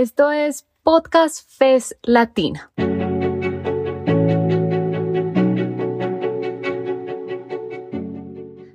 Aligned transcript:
Esto 0.00 0.30
es 0.30 0.64
Podcast 0.84 1.50
FES 1.58 1.96
Latina. 2.02 2.70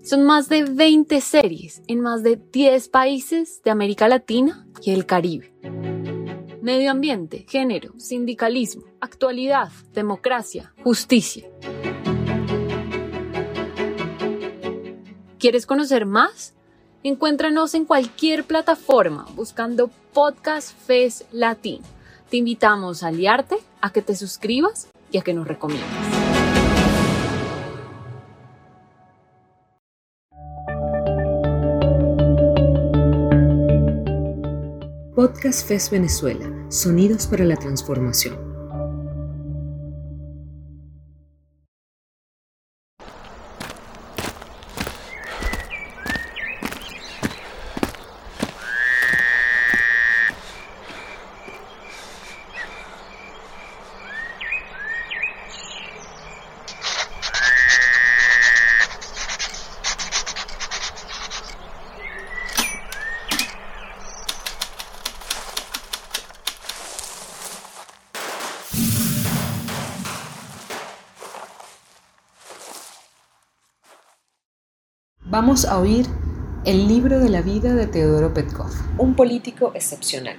Son 0.03 0.25
más 0.25 0.49
de 0.49 0.65
20 0.65 1.21
series 1.21 1.81
en 1.87 2.01
más 2.01 2.23
de 2.23 2.35
10 2.35 2.89
países 2.89 3.63
de 3.63 3.71
América 3.71 4.09
Latina 4.09 4.67
y 4.81 4.91
el 4.91 5.05
Caribe. 5.05 5.53
Medio 6.61 6.91
ambiente, 6.91 7.45
género, 7.47 7.97
sindicalismo, 7.97 8.83
actualidad, 8.99 9.69
democracia, 9.93 10.73
justicia. 10.83 11.49
¿Quieres 15.39 15.65
conocer 15.65 16.05
más? 16.05 16.53
Encuéntranos 17.05 17.73
en 17.73 17.83
cualquier 17.83 18.45
plataforma 18.45 19.25
buscando 19.35 19.89
Podcast 20.13 20.71
FES 20.85 21.25
Latino. 21.33 21.83
Te 22.29 22.37
invitamos 22.37 23.03
a 23.03 23.07
aliarte, 23.07 23.57
a 23.81 23.91
que 23.91 24.01
te 24.01 24.15
suscribas 24.15 24.87
y 25.11 25.17
a 25.17 25.21
que 25.21 25.33
nos 25.33 25.45
recomiendes. 25.45 25.85
Podcast 35.13 35.67
FES 35.67 35.91
Venezuela, 35.91 36.49
Sonidos 36.69 37.27
para 37.27 37.43
la 37.43 37.57
Transformación. 37.57 38.42
Vamos 75.33 75.65
a 75.65 75.79
oír 75.79 76.05
el 76.63 76.87
libro 76.87 77.17
de 77.17 77.27
la 77.27 77.41
vida 77.41 77.73
de 77.73 77.87
Teodoro 77.87 78.35
Petkov, 78.35 78.69
un 78.99 79.15
político 79.15 79.71
excepcional. 79.73 80.37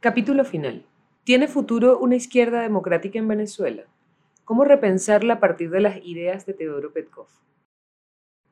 Capítulo 0.00 0.44
final. 0.44 0.84
¿Tiene 1.24 1.48
futuro 1.48 1.98
una 1.98 2.16
izquierda 2.16 2.60
democrática 2.60 3.18
en 3.18 3.26
Venezuela? 3.26 3.84
¿Cómo 4.44 4.64
repensarla 4.64 5.32
a 5.32 5.40
partir 5.40 5.70
de 5.70 5.80
las 5.80 5.96
ideas 6.04 6.44
de 6.44 6.52
Teodoro 6.52 6.92
Petkov? 6.92 7.28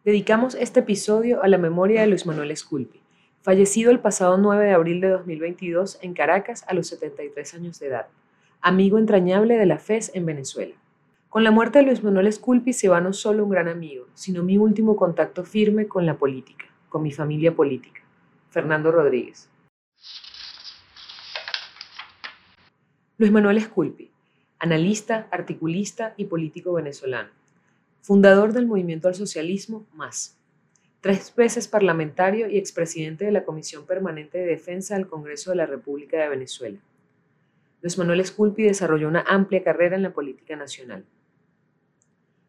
Dedicamos 0.02 0.54
este 0.54 0.80
episodio 0.80 1.42
a 1.42 1.48
la 1.48 1.58
memoria 1.58 2.00
de 2.00 2.06
Luis 2.06 2.24
Manuel 2.24 2.52
Esculpi, 2.52 3.02
fallecido 3.42 3.90
el 3.90 4.00
pasado 4.00 4.38
9 4.38 4.64
de 4.64 4.72
abril 4.72 5.02
de 5.02 5.08
2022 5.10 5.98
en 6.00 6.14
Caracas 6.14 6.64
a 6.68 6.72
los 6.72 6.86
73 6.86 7.52
años 7.52 7.78
de 7.78 7.88
edad, 7.88 8.06
amigo 8.62 8.96
entrañable 8.96 9.58
de 9.58 9.66
la 9.66 9.78
FES 9.78 10.12
en 10.14 10.24
Venezuela. 10.24 10.74
Con 11.28 11.44
la 11.44 11.50
muerte 11.50 11.80
de 11.80 11.84
Luis 11.84 12.02
Manuel 12.02 12.26
Esculpi 12.26 12.72
se 12.72 12.88
va 12.88 13.02
no 13.02 13.12
solo 13.12 13.44
un 13.44 13.50
gran 13.50 13.68
amigo, 13.68 14.06
sino 14.14 14.42
mi 14.42 14.56
último 14.56 14.96
contacto 14.96 15.44
firme 15.44 15.86
con 15.86 16.06
la 16.06 16.16
política, 16.16 16.64
con 16.88 17.02
mi 17.02 17.12
familia 17.12 17.54
política. 17.54 18.00
Fernando 18.48 18.90
Rodríguez. 18.90 19.50
Luis 23.18 23.30
Manuel 23.30 23.58
Esculpi, 23.58 24.10
analista, 24.58 25.28
articulista 25.30 26.14
y 26.16 26.24
político 26.24 26.72
venezolano. 26.72 27.28
Fundador 28.00 28.54
del 28.54 28.66
movimiento 28.66 29.06
al 29.06 29.14
socialismo 29.14 29.86
Más. 29.92 30.38
Tres 31.02 31.34
veces 31.36 31.68
parlamentario 31.68 32.48
y 32.48 32.56
expresidente 32.56 33.26
de 33.26 33.32
la 33.32 33.44
Comisión 33.44 33.84
Permanente 33.84 34.38
de 34.38 34.46
Defensa 34.46 34.94
del 34.94 35.06
Congreso 35.06 35.50
de 35.50 35.56
la 35.56 35.66
República 35.66 36.16
de 36.16 36.30
Venezuela. 36.30 36.78
Luis 37.82 37.98
Manuel 37.98 38.20
Esculpi 38.20 38.62
desarrolló 38.62 39.08
una 39.08 39.26
amplia 39.28 39.62
carrera 39.62 39.94
en 39.94 40.02
la 40.02 40.14
política 40.14 40.56
nacional. 40.56 41.04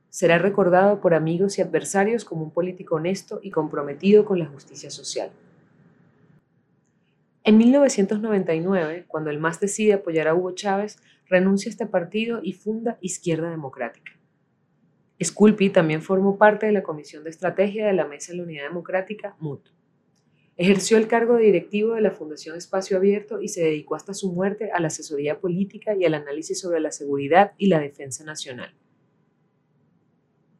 Será 0.09 0.39
recordado 0.39 1.01
por 1.01 1.13
amigos 1.13 1.57
y 1.57 1.61
adversarios 1.61 2.25
como 2.25 2.43
un 2.43 2.51
político 2.51 2.95
honesto 2.95 3.39
y 3.43 3.51
comprometido 3.51 4.25
con 4.25 4.39
la 4.39 4.47
justicia 4.47 4.89
social. 4.89 5.31
En 7.43 7.57
1999, 7.57 9.05
cuando 9.07 9.29
el 9.29 9.39
MAS 9.39 9.59
decide 9.59 9.93
apoyar 9.93 10.27
a 10.27 10.35
Hugo 10.35 10.51
Chávez, 10.51 10.97
renuncia 11.27 11.69
a 11.69 11.71
este 11.71 11.85
partido 11.85 12.41
y 12.43 12.53
funda 12.53 12.97
Izquierda 13.01 13.49
Democrática. 13.49 14.13
Sculpi 15.23 15.69
también 15.69 16.01
formó 16.01 16.37
parte 16.37 16.65
de 16.65 16.71
la 16.71 16.83
Comisión 16.83 17.23
de 17.23 17.29
Estrategia 17.29 17.87
de 17.87 17.93
la 17.93 18.05
Mesa 18.05 18.31
de 18.31 18.37
la 18.37 18.43
Unidad 18.43 18.63
Democrática, 18.63 19.35
MUT. 19.39 19.69
Ejerció 20.57 20.97
el 20.97 21.07
cargo 21.07 21.35
de 21.35 21.45
directivo 21.45 21.93
de 21.93 22.01
la 22.01 22.11
Fundación 22.11 22.57
Espacio 22.57 22.97
Abierto 22.97 23.41
y 23.41 23.47
se 23.47 23.61
dedicó 23.61 23.95
hasta 23.95 24.13
su 24.13 24.31
muerte 24.31 24.71
a 24.73 24.79
la 24.79 24.87
asesoría 24.87 25.39
política 25.39 25.95
y 25.95 26.05
al 26.05 26.15
análisis 26.15 26.59
sobre 26.59 26.79
la 26.79 26.91
seguridad 26.91 27.53
y 27.57 27.67
la 27.67 27.79
defensa 27.79 28.23
nacional. 28.23 28.73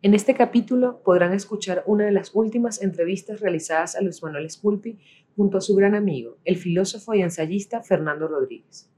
En 0.02 0.14
este 0.14 0.34
capítulo 0.34 1.02
podrán 1.04 1.34
escuchar 1.34 1.84
una 1.86 2.06
de 2.06 2.14
las 2.14 2.32
últimas 2.34 2.82
entrevistas 2.82 3.42
realizadas 3.42 3.98
a 3.98 4.02
Luis 4.02 4.24
Manuel 4.24 4.50
Sculpi 4.50 4.98
junto 5.36 5.58
a 5.58 5.62
su 5.62 5.76
gran 5.76 5.94
amigo, 5.94 6.38
el 6.46 6.56
filósofo 6.56 7.14
y 7.16 7.22
ensayista 7.22 7.84
Fernando 7.84 8.30
Rodríguez. 8.30 8.90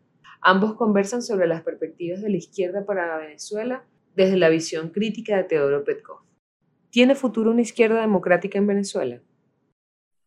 Ambos 0.41 0.75
conversan 0.75 1.23
sobre 1.23 1.47
las 1.47 1.63
perspectivas 1.63 2.21
de 2.21 2.29
la 2.29 2.37
izquierda 2.37 2.85
para 2.85 3.17
Venezuela 3.17 3.83
desde 4.15 4.37
la 4.37 4.49
visión 4.49 4.89
crítica 4.89 5.37
de 5.37 5.45
Teodoro 5.45 5.83
Petkov. 5.83 6.19
¿Tiene 6.91 7.15
futuro 7.15 7.49
una 7.49 7.61
izquierda 7.61 8.01
democrática 8.01 8.59
en 8.59 8.67
Venezuela? 8.67 9.23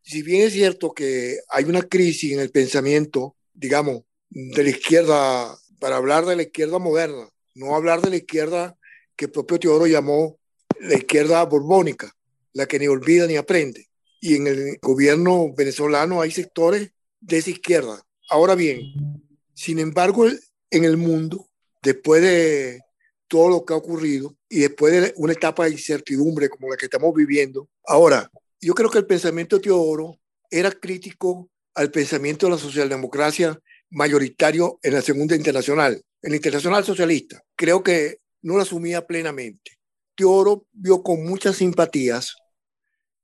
Si 0.03 0.23
bien 0.23 0.43
es 0.43 0.55
cierto 0.55 0.93
que 0.93 1.37
hay 1.51 1.67
una 1.67 1.83
crisis 1.83 2.33
en 2.33 2.41
el 2.41 2.51
pensamiento, 2.51 3.37
digamos, 3.53 4.03
de 4.29 4.65
la 4.65 4.71
izquierda, 4.71 5.57
para 5.79 5.99
hablar 5.99 6.25
de 6.25 6.35
la 6.35 6.43
izquierda 6.43 6.81
moderna, 6.81 7.29
no 7.55 7.77
hablar 7.77 8.01
de 8.01 8.11
la 8.11 8.17
izquierda 8.17 8.77
que 9.15 9.29
propio 9.29 9.61
Teodoro 9.61 9.87
llamó 9.87 10.41
la 10.81 10.95
izquierda 10.95 11.45
borbónica, 11.45 12.13
la 12.53 12.67
que 12.67 12.79
ni 12.79 12.87
olvida 12.87 13.27
ni 13.27 13.37
aprende. 13.37 13.89
Y 14.21 14.37
en 14.37 14.47
el 14.47 14.79
gobierno 14.81 15.53
venezolano 15.55 16.21
hay 16.21 16.31
sectores 16.31 16.91
de 17.21 17.39
esa 17.39 17.51
izquierda. 17.51 18.03
Ahora 18.31 18.55
bien, 18.55 18.83
sin 19.55 19.79
embargo, 19.79 20.27
en 20.71 20.85
el 20.85 20.97
mundo, 20.97 21.49
después 21.83 22.23
de 22.23 22.81
todo 23.29 23.49
lo 23.49 23.65
que 23.65 23.75
ha 23.75 23.77
ocurrido 23.77 24.37
y 24.49 24.61
después 24.61 24.93
de 24.93 25.13
una 25.17 25.33
etapa 25.33 25.65
de 25.65 25.73
incertidumbre 25.73 26.49
como 26.49 26.71
la 26.71 26.77
que 26.77 26.87
estamos 26.87 27.15
viviendo, 27.15 27.69
ahora, 27.85 28.31
yo 28.61 28.75
creo 28.75 28.91
que 28.91 28.99
el 28.99 29.07
pensamiento 29.07 29.57
de 29.57 29.63
Teodoro 29.63 30.19
era 30.51 30.71
crítico 30.71 31.51
al 31.75 31.91
pensamiento 31.91 32.47
de 32.47 32.53
la 32.53 32.59
socialdemocracia 32.59 33.59
mayoritario 33.91 34.79
en 34.83 34.95
la 34.95 35.03
Segunda 35.03 35.37
Internacional, 35.37 36.01
en 36.23 36.31
la 36.31 36.37
Internacional 36.37 36.85
Socialista. 36.85 37.43
Creo 37.57 37.83
que 37.83 38.19
no 38.43 38.57
lo 38.57 38.63
asumía 38.63 39.07
plenamente. 39.07 39.73
Teoro 40.15 40.67
vio 40.73 41.03
con 41.03 41.25
muchas 41.25 41.57
simpatías 41.57 42.37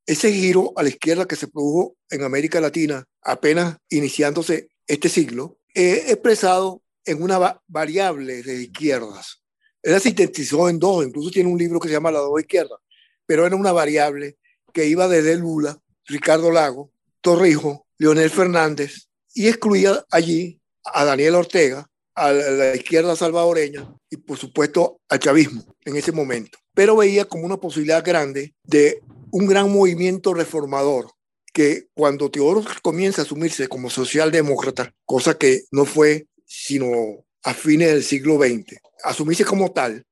ese 0.06 0.32
giro 0.32 0.72
a 0.76 0.82
la 0.82 0.88
izquierda 0.88 1.26
que 1.26 1.36
se 1.36 1.48
produjo 1.48 1.96
en 2.10 2.24
América 2.24 2.60
Latina 2.60 3.04
apenas 3.22 3.76
iniciándose 3.88 4.70
este 4.86 5.08
siglo, 5.08 5.58
expresado 5.72 6.82
en 7.04 7.22
una 7.22 7.60
variable 7.68 8.42
de 8.42 8.62
izquierdas. 8.62 9.42
Él 9.82 10.00
sintetizó 10.00 10.68
en 10.68 10.78
dos, 10.78 11.06
incluso 11.06 11.30
tiene 11.30 11.48
un 11.48 11.58
libro 11.58 11.78
que 11.78 11.88
se 11.88 11.94
llama 11.94 12.10
La 12.10 12.18
dos 12.18 12.40
izquierdas, 12.40 12.78
pero 13.24 13.46
era 13.46 13.56
una 13.56 13.72
variable 13.72 14.38
que 14.72 14.86
iba 14.86 15.08
desde 15.08 15.36
Lula, 15.36 15.78
Ricardo 16.06 16.50
Lago, 16.50 16.92
Torrijos, 17.20 17.80
Leonel 17.98 18.30
Fernández, 18.30 19.08
y 19.34 19.48
excluía 19.48 20.04
allí 20.10 20.60
a 20.84 21.04
Daniel 21.04 21.36
Ortega, 21.36 21.89
a 22.20 22.32
la 22.32 22.76
izquierda 22.76 23.16
salvadoreña 23.16 23.90
y 24.10 24.18
por 24.18 24.36
supuesto 24.36 25.00
al 25.08 25.18
chavismo 25.18 25.64
en 25.86 25.96
ese 25.96 26.12
momento. 26.12 26.58
Pero 26.74 26.96
veía 26.96 27.24
como 27.24 27.46
una 27.46 27.56
posibilidad 27.56 28.04
grande 28.04 28.54
de 28.62 29.00
un 29.30 29.46
gran 29.46 29.72
movimiento 29.72 30.34
reformador 30.34 31.10
que 31.54 31.86
cuando 31.94 32.30
Teodoro 32.30 32.62
comienza 32.82 33.22
a 33.22 33.24
asumirse 33.24 33.68
como 33.68 33.88
socialdemócrata, 33.88 34.92
cosa 35.06 35.38
que 35.38 35.62
no 35.72 35.86
fue 35.86 36.26
sino 36.44 37.24
a 37.42 37.54
fines 37.54 37.88
del 37.88 38.04
siglo 38.04 38.36
XX, 38.36 38.78
asumirse 39.02 39.46
como 39.46 39.72
tal, 39.72 40.04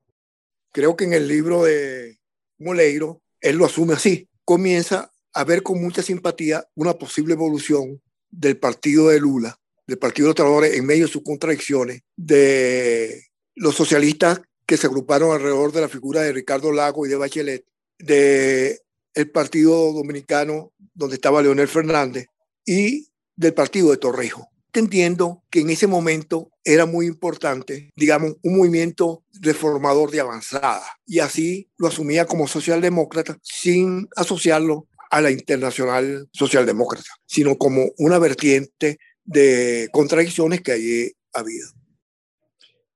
creo 0.72 0.96
que 0.96 1.04
en 1.04 1.12
el 1.12 1.28
libro 1.28 1.64
de 1.64 2.18
Moleiro, 2.58 3.20
él 3.42 3.56
lo 3.56 3.66
asume 3.66 3.92
así, 3.92 4.28
comienza 4.46 5.12
a 5.34 5.44
ver 5.44 5.62
con 5.62 5.80
mucha 5.80 6.02
simpatía 6.02 6.66
una 6.74 6.94
posible 6.94 7.34
evolución 7.34 8.00
del 8.30 8.56
partido 8.56 9.08
de 9.08 9.20
Lula 9.20 9.58
del 9.88 9.98
Partido 9.98 10.26
de 10.26 10.28
los 10.28 10.36
Trabajadores 10.36 10.74
en 10.74 10.86
medio 10.86 11.06
de 11.06 11.12
sus 11.12 11.22
contradicciones, 11.24 12.02
de 12.14 13.24
los 13.56 13.74
socialistas 13.74 14.40
que 14.66 14.76
se 14.76 14.86
agruparon 14.86 15.32
alrededor 15.32 15.72
de 15.72 15.80
la 15.80 15.88
figura 15.88 16.20
de 16.20 16.32
Ricardo 16.32 16.70
Lago 16.70 17.06
y 17.06 17.08
de 17.08 17.16
Bachelet, 17.16 17.64
de 17.98 18.80
el 19.14 19.30
Partido 19.30 19.92
Dominicano, 19.92 20.72
donde 20.94 21.16
estaba 21.16 21.42
Leonel 21.42 21.66
Fernández, 21.66 22.26
y 22.64 23.08
del 23.34 23.54
Partido 23.54 23.90
de 23.90 23.96
Torrejo. 23.96 24.48
Entiendo 24.74 25.42
que 25.50 25.60
en 25.60 25.70
ese 25.70 25.86
momento 25.86 26.50
era 26.62 26.84
muy 26.86 27.06
importante, 27.06 27.90
digamos, 27.96 28.36
un 28.42 28.58
movimiento 28.58 29.24
reformador 29.40 30.10
de 30.10 30.20
avanzada. 30.20 30.84
Y 31.06 31.20
así 31.20 31.70
lo 31.78 31.88
asumía 31.88 32.26
como 32.26 32.46
socialdemócrata 32.46 33.38
sin 33.42 34.08
asociarlo 34.14 34.86
a 35.10 35.20
la 35.20 35.30
internacional 35.30 36.28
socialdemócrata, 36.32 37.08
sino 37.26 37.56
como 37.56 37.86
una 37.96 38.18
vertiente 38.18 38.98
de 39.28 39.90
contradicciones 39.92 40.62
que 40.62 40.72
allí 40.72 41.12
ha 41.34 41.40
habido. 41.40 41.68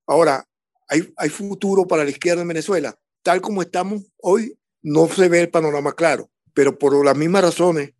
Ahora, 0.06 0.48
¿hay, 0.88 1.12
¿hay 1.16 1.28
futuro 1.28 1.86
para 1.86 2.04
la 2.04 2.10
izquierda 2.10 2.42
en 2.42 2.48
Venezuela? 2.48 2.98
Tal 3.22 3.40
como 3.42 3.60
estamos 3.60 4.02
hoy, 4.16 4.58
no 4.80 5.08
se 5.08 5.28
ve 5.28 5.40
el 5.40 5.50
panorama 5.50 5.92
claro, 5.94 6.30
pero 6.54 6.78
por 6.78 7.04
las 7.04 7.16
mismas 7.16 7.42
razones 7.42 7.92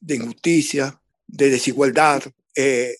de 0.00 0.16
injusticia, 0.16 1.00
de 1.26 1.50
desigualdad, 1.50 2.22
eh, 2.54 2.96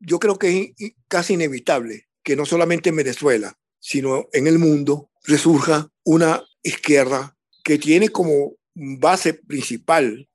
yo 0.00 0.18
creo 0.18 0.38
que 0.38 0.74
es 0.78 0.92
casi 1.08 1.34
inevitable 1.34 2.06
que 2.22 2.36
no 2.36 2.44
solamente 2.44 2.90
en 2.90 2.96
Venezuela, 2.96 3.58
sino 3.80 4.28
en 4.32 4.46
el 4.46 4.58
mundo, 4.58 5.10
resurja 5.24 5.90
una 6.04 6.44
izquierda 6.62 7.36
que 7.64 7.78
tiene 7.78 8.10
como 8.10 8.52
base 8.74 9.32
principal 9.32 10.28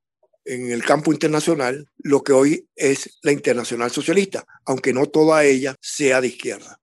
en 0.49 0.71
el 0.71 0.83
campo 0.83 1.13
internacional 1.13 1.87
lo 1.99 2.23
que 2.23 2.33
hoy 2.33 2.67
es 2.75 3.19
la 3.21 3.31
internacional 3.31 3.91
socialista, 3.91 4.45
aunque 4.65 4.93
no 4.93 5.05
toda 5.05 5.45
ella 5.45 5.75
sea 5.79 6.21
de 6.21 6.27
izquierda. 6.29 6.79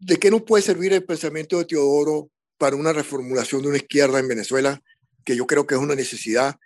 ¿De 0.00 0.18
qué 0.18 0.30
nos 0.30 0.42
puede 0.42 0.62
servir 0.62 0.92
el 0.92 1.04
pensamiento 1.04 1.58
de 1.58 1.66
Teodoro 1.66 2.30
para 2.58 2.74
una 2.74 2.92
reformulación 2.92 3.62
de 3.62 3.68
una 3.68 3.76
izquierda 3.76 4.18
en 4.18 4.26
Venezuela, 4.26 4.82
que 5.24 5.36
yo 5.36 5.46
creo 5.46 5.66
que 5.66 5.76
es 5.76 5.80
una 5.80 5.94
necesidad, 5.94 6.56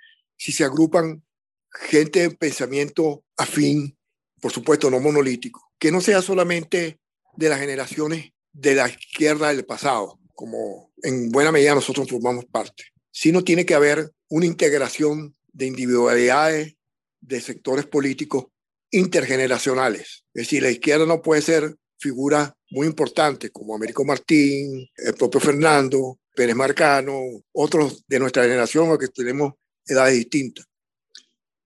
si 0.40 0.52
se 0.52 0.64
agrupan 0.64 1.22
gente 1.70 2.20
de 2.20 2.30
pensamiento 2.30 3.22
afín, 3.36 3.98
por 4.40 4.50
supuesto 4.50 4.90
no 4.90 4.98
monolítico, 4.98 5.70
que 5.78 5.92
no 5.92 6.00
sea 6.00 6.22
solamente 6.22 6.98
de 7.36 7.48
las 7.50 7.60
generaciones 7.60 8.32
de 8.50 8.74
la 8.74 8.88
izquierda 8.88 9.48
del 9.48 9.66
pasado, 9.66 10.18
como 10.34 10.92
en 11.02 11.30
buena 11.30 11.52
medida 11.52 11.74
nosotros 11.74 12.08
formamos 12.08 12.46
parte, 12.46 12.84
sino 13.10 13.44
tiene 13.44 13.66
que 13.66 13.74
haber 13.74 14.12
una 14.30 14.46
integración 14.46 15.36
de 15.52 15.66
individualidades, 15.66 16.74
de 17.20 17.40
sectores 17.42 17.84
políticos 17.84 18.46
intergeneracionales. 18.90 20.24
Es 20.32 20.46
decir, 20.46 20.62
la 20.62 20.70
izquierda 20.70 21.04
no 21.04 21.20
puede 21.20 21.42
ser 21.42 21.76
figura 21.98 22.56
muy 22.70 22.86
importantes 22.86 23.50
como 23.50 23.74
Américo 23.74 24.06
Martín, 24.06 24.88
el 24.96 25.14
propio 25.14 25.38
Fernando, 25.38 26.18
Pérez 26.34 26.56
Marcano, 26.56 27.20
otros 27.52 28.04
de 28.08 28.18
nuestra 28.18 28.44
generación 28.44 28.96
que 28.96 29.08
tenemos 29.08 29.52
edades 29.86 30.14
distintas, 30.14 30.66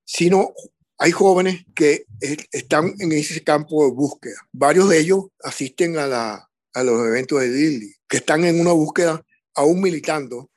sino 0.05 0.53
hay 0.99 1.11
jóvenes 1.11 1.65
que 1.75 2.07
están 2.53 2.95
en 2.99 3.13
ese 3.13 3.43
campo 3.43 3.85
de 3.85 3.93
búsqueda. 3.93 4.37
Varios 4.53 4.89
de 4.89 5.01
ellos 5.01 5.25
asisten 5.43 5.99
a, 5.99 6.07
la, 6.07 6.49
a 6.73 6.83
los 6.83 7.07
eventos 7.07 7.41
de 7.41 7.51
Dilly, 7.51 7.95
que 8.09 8.19
están 8.19 8.45
en 8.45 8.61
una 8.61 8.73
búsqueda 8.73 9.25
aún 9.55 9.81
militando 9.81 10.51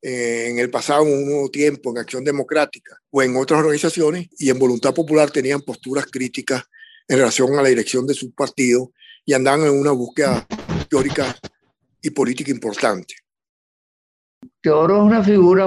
eh, 0.00 0.48
en 0.50 0.58
el 0.58 0.70
pasado, 0.70 1.06
en 1.06 1.34
un 1.34 1.50
tiempo, 1.50 1.90
en 1.90 1.98
Acción 1.98 2.22
Democrática 2.22 2.96
o 3.10 3.22
en 3.22 3.36
otras 3.36 3.60
organizaciones 3.60 4.28
y 4.38 4.50
en 4.50 4.58
Voluntad 4.58 4.94
Popular 4.94 5.30
tenían 5.30 5.62
posturas 5.62 6.06
críticas 6.06 6.62
en 7.08 7.18
relación 7.18 7.58
a 7.58 7.62
la 7.62 7.68
dirección 7.68 8.06
de 8.06 8.14
su 8.14 8.30
partido 8.32 8.92
y 9.24 9.32
andan 9.32 9.62
en 9.62 9.72
una 9.72 9.90
búsqueda 9.90 10.46
teórica 10.88 11.36
y 12.00 12.10
política 12.10 12.50
importante. 12.50 13.14
Teodoro 14.60 14.98
es 14.98 15.02
una 15.02 15.24
figura 15.24 15.66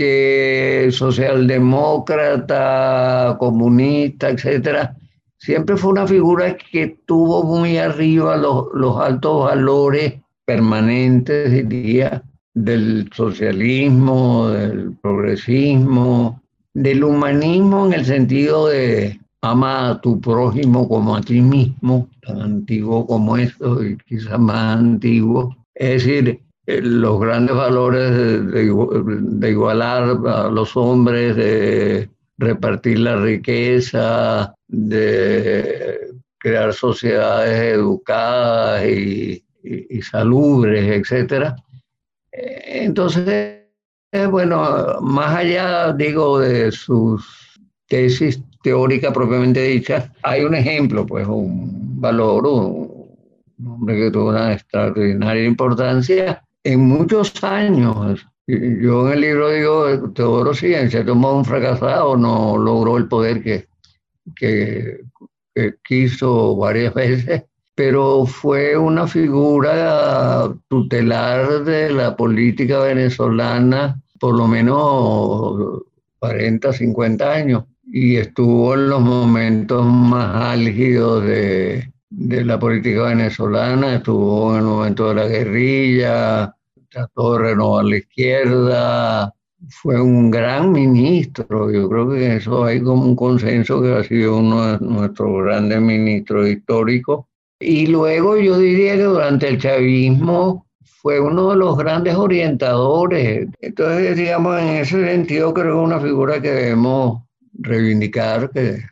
que 0.00 0.88
socialdemócrata, 0.92 3.36
comunista, 3.38 4.30
etcétera, 4.30 4.96
siempre 5.36 5.76
fue 5.76 5.90
una 5.90 6.06
figura 6.06 6.56
que 6.56 6.96
tuvo 7.04 7.42
muy 7.42 7.76
arriba 7.76 8.38
los, 8.38 8.68
los 8.72 8.98
altos 8.98 9.44
valores 9.44 10.14
permanentes, 10.46 11.68
diría, 11.68 12.22
del 12.54 13.10
socialismo, 13.12 14.48
del 14.48 14.96
progresismo, 15.02 16.40
del 16.72 17.04
humanismo 17.04 17.84
en 17.84 17.92
el 17.92 18.06
sentido 18.06 18.68
de 18.68 19.20
ama 19.42 19.90
a 19.90 20.00
tu 20.00 20.18
prójimo 20.18 20.88
como 20.88 21.14
a 21.14 21.20
ti 21.20 21.42
mismo, 21.42 22.08
tan 22.22 22.40
antiguo 22.40 23.06
como 23.06 23.36
esto 23.36 23.84
y 23.84 23.98
quizás 23.98 24.40
más 24.40 24.78
antiguo. 24.78 25.54
Es 25.74 26.06
decir, 26.06 26.40
los 26.66 27.20
grandes 27.20 27.56
valores 27.56 28.52
de, 28.52 29.50
igualar 29.50 30.18
a 30.26 30.48
los 30.48 30.76
hombres, 30.76 31.36
de 31.36 32.08
repartir 32.38 33.00
la 33.00 33.16
riqueza, 33.16 34.54
de 34.68 36.10
crear 36.38 36.72
sociedades 36.72 37.74
educadas 37.74 38.86
y, 38.86 39.44
y, 39.62 40.02
salubres, 40.02 41.12
etc. 41.12 41.54
Eh, 42.32 42.84
entonces, 42.84 43.60
eh, 44.12 44.26
bueno, 44.26 45.00
más 45.00 45.36
allá, 45.36 45.92
digo, 45.92 46.40
de 46.40 46.72
sus 46.72 47.58
tesis 47.86 48.42
teórica 48.62 49.12
propiamente 49.12 49.62
dicha, 49.62 50.12
hay 50.22 50.44
un 50.44 50.54
ejemplo, 50.54 51.06
pues 51.06 51.26
un 51.26 52.00
valor, 52.00 52.46
un, 52.46 53.00
hombre 53.66 53.96
que 53.96 54.10
tuvo 54.10 54.30
una 54.30 54.52
extraordinaria 54.54 55.44
importancia 55.44 56.42
en 56.64 56.80
muchos 56.80 57.42
años. 57.42 58.26
Yo 58.46 59.06
en 59.06 59.12
el 59.12 59.20
libro 59.20 59.50
digo, 59.50 60.10
Teodoro 60.12 60.54
sí, 60.54 60.74
en 60.74 60.90
cierto 60.90 61.14
modo 61.14 61.38
un 61.38 61.44
fracasado, 61.44 62.16
no 62.16 62.58
logró 62.58 62.96
el 62.96 63.06
poder 63.06 63.42
que, 63.42 63.68
que, 64.34 65.00
que 65.54 65.74
quiso 65.84 66.56
varias 66.56 66.92
veces, 66.94 67.44
pero 67.74 68.26
fue 68.26 68.76
una 68.76 69.06
figura 69.06 70.52
tutelar 70.68 71.64
de 71.64 71.90
la 71.90 72.16
política 72.16 72.80
venezolana 72.80 74.00
por 74.20 74.36
lo 74.36 74.46
menos 74.46 75.82
40, 76.18 76.72
50 76.72 77.32
años 77.32 77.64
y 77.90 78.16
estuvo 78.16 78.74
en 78.74 78.90
los 78.90 79.00
momentos 79.00 79.84
más 79.84 80.52
álgidos 80.52 81.24
de, 81.24 81.90
de 82.10 82.44
la 82.44 82.58
política 82.58 83.04
venezolana, 83.04 83.96
estuvo 83.96 84.52
en 84.52 84.58
el 84.58 84.64
momento 84.64 85.08
de 85.08 85.14
la 85.14 85.26
guerrilla, 85.26 86.54
trató 86.90 87.34
de 87.34 87.38
renovar 87.38 87.84
la 87.84 87.96
izquierda, 87.98 89.34
fue 89.68 90.00
un 90.00 90.30
gran 90.30 90.72
ministro, 90.72 91.70
yo 91.70 91.88
creo 91.88 92.10
que 92.10 92.36
eso 92.36 92.64
hay 92.64 92.82
como 92.82 93.04
un 93.04 93.16
consenso 93.16 93.80
que 93.82 93.94
ha 93.94 94.04
sido 94.04 94.38
uno 94.38 94.78
de 94.78 94.86
nuestros 94.86 95.44
grandes 95.44 95.80
ministros 95.80 96.48
históricos. 96.48 97.26
Y 97.60 97.86
luego 97.86 98.36
yo 98.38 98.58
diría 98.58 98.96
que 98.96 99.02
durante 99.02 99.48
el 99.48 99.58
chavismo 99.58 100.66
fue 100.82 101.20
uno 101.20 101.50
de 101.50 101.56
los 101.56 101.76
grandes 101.76 102.14
orientadores. 102.14 103.48
Entonces, 103.60 104.16
digamos, 104.16 104.60
en 104.60 104.68
ese 104.68 105.04
sentido 105.04 105.52
creo 105.52 105.74
que 105.74 105.80
es 105.80 105.86
una 105.86 106.00
figura 106.00 106.40
que 106.40 106.50
debemos 106.50 107.22
reivindicar 107.52 108.50
que 108.50 108.82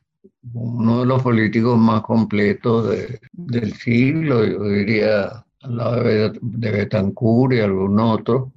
uno 0.55 1.01
de 1.01 1.07
los 1.07 1.23
políticos 1.23 1.79
más 1.79 2.03
completos 2.03 2.95
del 3.33 3.73
siglo, 3.75 4.45
yo 4.45 4.65
diría 4.65 5.45
al 5.63 5.77
lado 5.77 6.03
de, 6.03 6.33
Betancourt 6.41 7.55
y 7.55 7.61
algún 7.61 7.99
otro. 8.01 8.53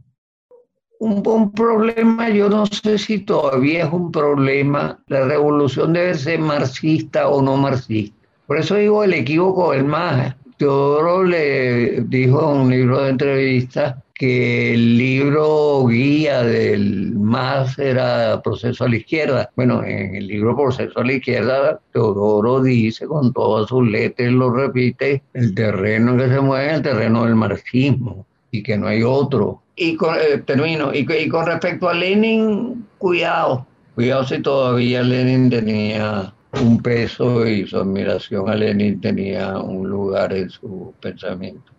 Un, 0.99 1.23
un, 1.25 1.51
problema, 1.51 2.29
yo 2.29 2.47
no 2.47 2.65
sé 2.67 2.97
si 2.97 3.19
todavía 3.19 3.85
es 3.85 3.91
un 3.91 4.11
problema, 4.11 4.99
la 5.07 5.25
revolución 5.25 5.93
debe 5.93 6.13
ser 6.13 6.39
marxista 6.39 7.27
o 7.27 7.41
no 7.41 7.57
marxista. 7.57 8.15
Por 8.45 8.59
eso 8.59 8.75
digo 8.75 9.03
el 9.03 9.13
equívoco 9.13 9.71
del 9.71 9.85
más. 9.85 10.35
Teodoro 10.57 11.23
le 11.23 12.01
dijo 12.01 12.53
en 12.53 12.59
un 12.59 12.69
libro 12.69 13.01
de 13.01 13.09
entrevistas 13.09 13.95
que 14.13 14.75
el 14.75 14.97
libro 14.97 15.87
guía 15.87 16.43
del 16.43 17.15
MAS 17.31 17.79
era 17.79 18.41
Proceso 18.41 18.83
a 18.83 18.89
la 18.89 18.97
Izquierda. 18.97 19.49
Bueno, 19.55 19.83
en 19.83 20.15
el 20.15 20.27
libro 20.27 20.55
Proceso 20.55 20.99
a 20.99 21.05
la 21.05 21.13
Izquierda, 21.13 21.79
Teodoro 21.93 22.61
dice 22.61 23.07
con 23.07 23.31
todas 23.31 23.69
sus 23.69 23.87
letras, 23.87 24.31
lo 24.33 24.51
repite, 24.51 25.23
el 25.33 25.55
terreno 25.55 26.11
en 26.11 26.17
que 26.17 26.27
se 26.27 26.41
mueve 26.41 26.67
es 26.67 26.73
el 26.73 26.81
terreno 26.81 27.23
del 27.23 27.35
marxismo 27.35 28.25
y 28.51 28.61
que 28.61 28.77
no 28.77 28.87
hay 28.87 29.01
otro. 29.03 29.61
Y 29.77 29.95
con, 29.95 30.15
eh, 30.15 30.39
termino, 30.45 30.93
y, 30.93 31.07
y 31.09 31.29
con 31.29 31.45
respecto 31.45 31.87
a 31.87 31.93
Lenin, 31.93 32.85
cuidado, 32.97 33.65
cuidado 33.95 34.25
si 34.25 34.41
todavía 34.41 35.01
Lenin 35.01 35.49
tenía 35.49 36.33
un 36.61 36.81
peso 36.81 37.47
y 37.47 37.65
su 37.65 37.77
admiración 37.77 38.49
a 38.49 38.55
Lenin 38.55 38.99
tenía 38.99 39.57
un 39.57 39.89
lugar 39.89 40.33
en 40.33 40.49
su 40.49 40.93
pensamiento. 40.99 41.71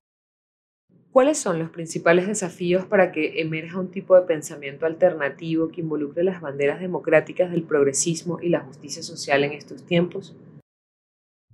¿Cuáles 1.13 1.37
son 1.37 1.59
los 1.59 1.69
principales 1.69 2.27
desafíos 2.27 2.87
para 2.87 3.13
que 3.13 3.43
emerja 3.43 3.79
un 3.79 3.91
tipo 3.91 4.17
de 4.17 4.27
pensamiento 4.27 4.87
alternativo 4.87 5.69
que 5.69 5.83
involucre 5.83 6.25
las 6.25 6.41
banderas 6.41 6.81
democráticas 6.81 7.51
del 7.51 7.65
progresismo 7.65 8.41
y 8.41 8.49
la 8.49 8.61
justicia 8.61 9.03
social 9.03 9.45
en 9.45 9.53
estos 9.53 9.85
tiempos? 9.85 10.35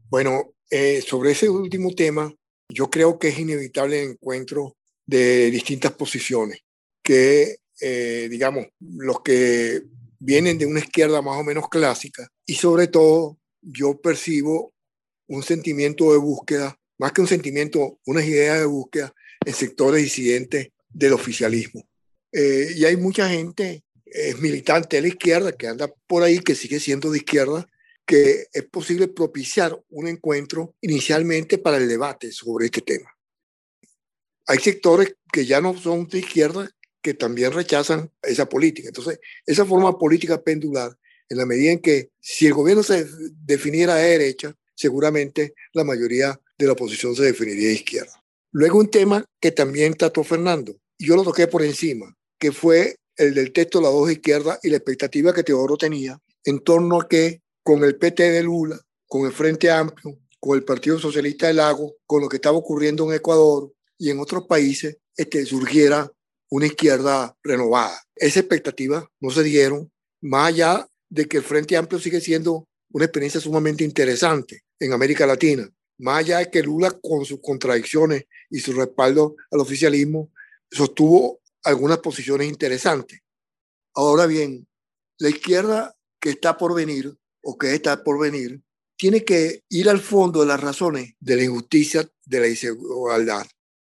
Bueno, 0.09 0.55
eh, 0.71 1.00
sobre 1.00 1.33
ese 1.33 1.50
último 1.50 1.93
tema, 1.93 2.33
yo 2.69 2.88
creo 2.88 3.19
que 3.19 3.29
es 3.29 3.38
inevitable 3.41 4.00
el 4.00 4.11
encuentro 4.11 4.77
de 5.05 5.50
distintas 5.50 5.91
posiciones, 5.91 6.61
que, 7.03 7.57
eh, 7.81 8.29
digamos, 8.31 8.69
los 8.79 9.23
que 9.23 9.83
vienen 10.21 10.57
de 10.59 10.67
una 10.67 10.79
izquierda 10.79 11.21
más 11.21 11.37
o 11.37 11.43
menos 11.43 11.69
clásica 11.69 12.29
y 12.47 12.55
sobre 12.55 12.87
todo 12.87 13.38
yo 13.61 14.00
percibo 14.00 14.73
un 15.27 15.43
sentimiento 15.43 16.12
de 16.12 16.19
búsqueda, 16.19 16.79
más 16.97 17.11
que 17.11 17.23
un 17.23 17.27
sentimiento, 17.27 17.99
unas 18.07 18.25
ideas 18.25 18.61
de 18.61 18.67
búsqueda 18.67 19.12
en 19.49 19.55
sectores 19.55 20.02
disidentes 20.02 20.69
del 20.90 21.14
oficialismo. 21.14 21.88
Eh, 22.33 22.71
y 22.76 22.85
hay 22.85 22.99
mucha 22.99 23.31
gente, 23.31 23.83
es 24.05 24.38
militante 24.40 24.97
de 24.97 25.02
la 25.02 25.09
izquierda, 25.09 25.52
que 25.52 25.67
anda 25.67 25.90
por 26.07 26.23
ahí, 26.23 26.40
que 26.40 26.55
sigue 26.55 26.78
siendo 26.78 27.11
de 27.11 27.17
izquierda, 27.17 27.67
que 28.05 28.49
es 28.52 28.64
posible 28.64 29.09
propiciar 29.09 29.75
un 29.88 30.07
encuentro 30.07 30.75
inicialmente 30.83 31.57
para 31.57 31.78
el 31.78 31.88
debate 31.88 32.31
sobre 32.31 32.67
este 32.67 32.83
tema. 32.83 33.11
Hay 34.47 34.59
sectores 34.59 35.14
que 35.33 35.47
ya 35.47 35.62
no 35.62 35.75
son 35.78 36.07
de 36.09 36.19
izquierda 36.19 36.71
que 37.00 37.14
también 37.14 37.50
rechazan 37.52 38.12
esa 38.21 38.47
política. 38.50 38.88
Entonces, 38.88 39.19
esa 39.47 39.64
forma 39.64 39.99
política 39.99 40.43
pendular, 40.43 40.95
en 41.26 41.38
la 41.38 41.47
medida 41.47 41.73
en 41.73 41.78
que 41.78 42.11
si 42.21 42.47
el 42.47 42.52
gobierno 42.52 42.83
se 42.83 43.07
definiera 43.47 43.95
de 43.95 44.11
derecha, 44.11 44.55
seguramente 44.75 45.55
la 45.73 45.85
mayoría 45.85 46.38
de 46.59 46.67
la 46.67 46.73
oposición 46.73 47.17
se 47.17 47.23
definiría 47.23 47.69
de 47.69 47.75
izquierda. 47.75 48.23
Luego 48.59 48.81
un 48.81 48.91
tema 48.91 49.25
que 49.41 49.53
también 49.53 49.95
trató 49.95 50.25
Fernando, 50.25 50.75
y 50.99 51.07
yo 51.07 51.15
lo 51.15 51.23
toqué 51.23 51.47
por 51.47 51.62
encima, 51.62 52.12
que 52.41 52.50
fue 52.50 52.97
el 53.15 53.33
del 53.33 53.53
texto 53.53 53.79
de 53.79 53.85
la 53.85 53.91
dos 53.91 54.11
izquierda 54.11 54.59
y 54.65 54.71
la 54.71 54.79
expectativa 54.79 55.33
que 55.33 55.45
Teodoro 55.45 55.77
tenía 55.77 56.19
en 56.43 56.59
torno 56.59 57.00
a 57.00 57.07
que 57.07 57.41
con 57.62 57.85
el 57.85 57.95
PT 57.95 58.33
de 58.33 58.43
Lula, 58.43 58.81
con 59.07 59.27
el 59.27 59.33
Frente 59.33 59.71
Amplio, 59.71 60.19
con 60.41 60.59
el 60.59 60.65
Partido 60.65 60.99
Socialista 60.99 61.47
del 61.47 61.59
Lago, 61.59 61.99
con 62.05 62.21
lo 62.21 62.29
que 62.29 62.38
estaba 62.38 62.59
ocurriendo 62.59 63.09
en 63.09 63.15
Ecuador 63.15 63.73
y 63.97 64.11
en 64.11 64.19
otros 64.19 64.49
países, 64.49 64.97
este, 65.17 65.47
surgiera 65.47 66.11
una 66.50 66.67
izquierda 66.67 67.37
renovada. 67.45 68.03
Esa 68.17 68.41
expectativa 68.41 69.09
no 69.21 69.31
se 69.31 69.45
dieron, 69.45 69.88
más 70.21 70.49
allá 70.49 70.88
de 71.09 71.29
que 71.29 71.37
el 71.37 71.45
Frente 71.45 71.77
Amplio 71.77 72.00
sigue 72.00 72.21
siendo 72.21 72.67
una 72.91 73.05
experiencia 73.05 73.41
sumamente 73.41 73.85
interesante 73.85 74.62
en 74.81 74.93
América 74.93 75.29
Latina, 75.29 75.71
más 75.99 76.21
allá 76.21 76.38
de 76.38 76.50
que 76.50 76.62
Lula 76.62 76.90
con 77.02 77.25
sus 77.25 77.40
contradicciones 77.40 78.25
y 78.50 78.61
su 78.61 78.73
respaldo 78.73 79.37
al 79.50 79.61
oficialismo 79.61 80.31
sostuvo 80.71 81.40
algunas 81.64 81.99
posiciones 81.99 82.49
interesantes. 82.49 83.21
Ahora 83.95 84.26
bien, 84.26 84.67
la 85.19 85.28
izquierda 85.28 85.97
que 86.21 86.31
está 86.31 86.57
por 86.57 86.75
venir 86.75 87.17
o 87.43 87.59
que 87.59 87.75
está 87.75 88.02
por 88.02 88.21
venir 88.21 88.62
tiene 88.97 89.25
que 89.25 89.62
ir 89.69 89.88
al 89.88 90.00
fondo 90.00 90.40
de 90.40 90.47
las 90.47 90.61
razones 90.61 91.14
de 91.21 91.37
la 91.37 91.45
injusticia, 91.45 92.09
de 92.25 92.40
la 92.40 92.47
desigualdad. 92.47 93.47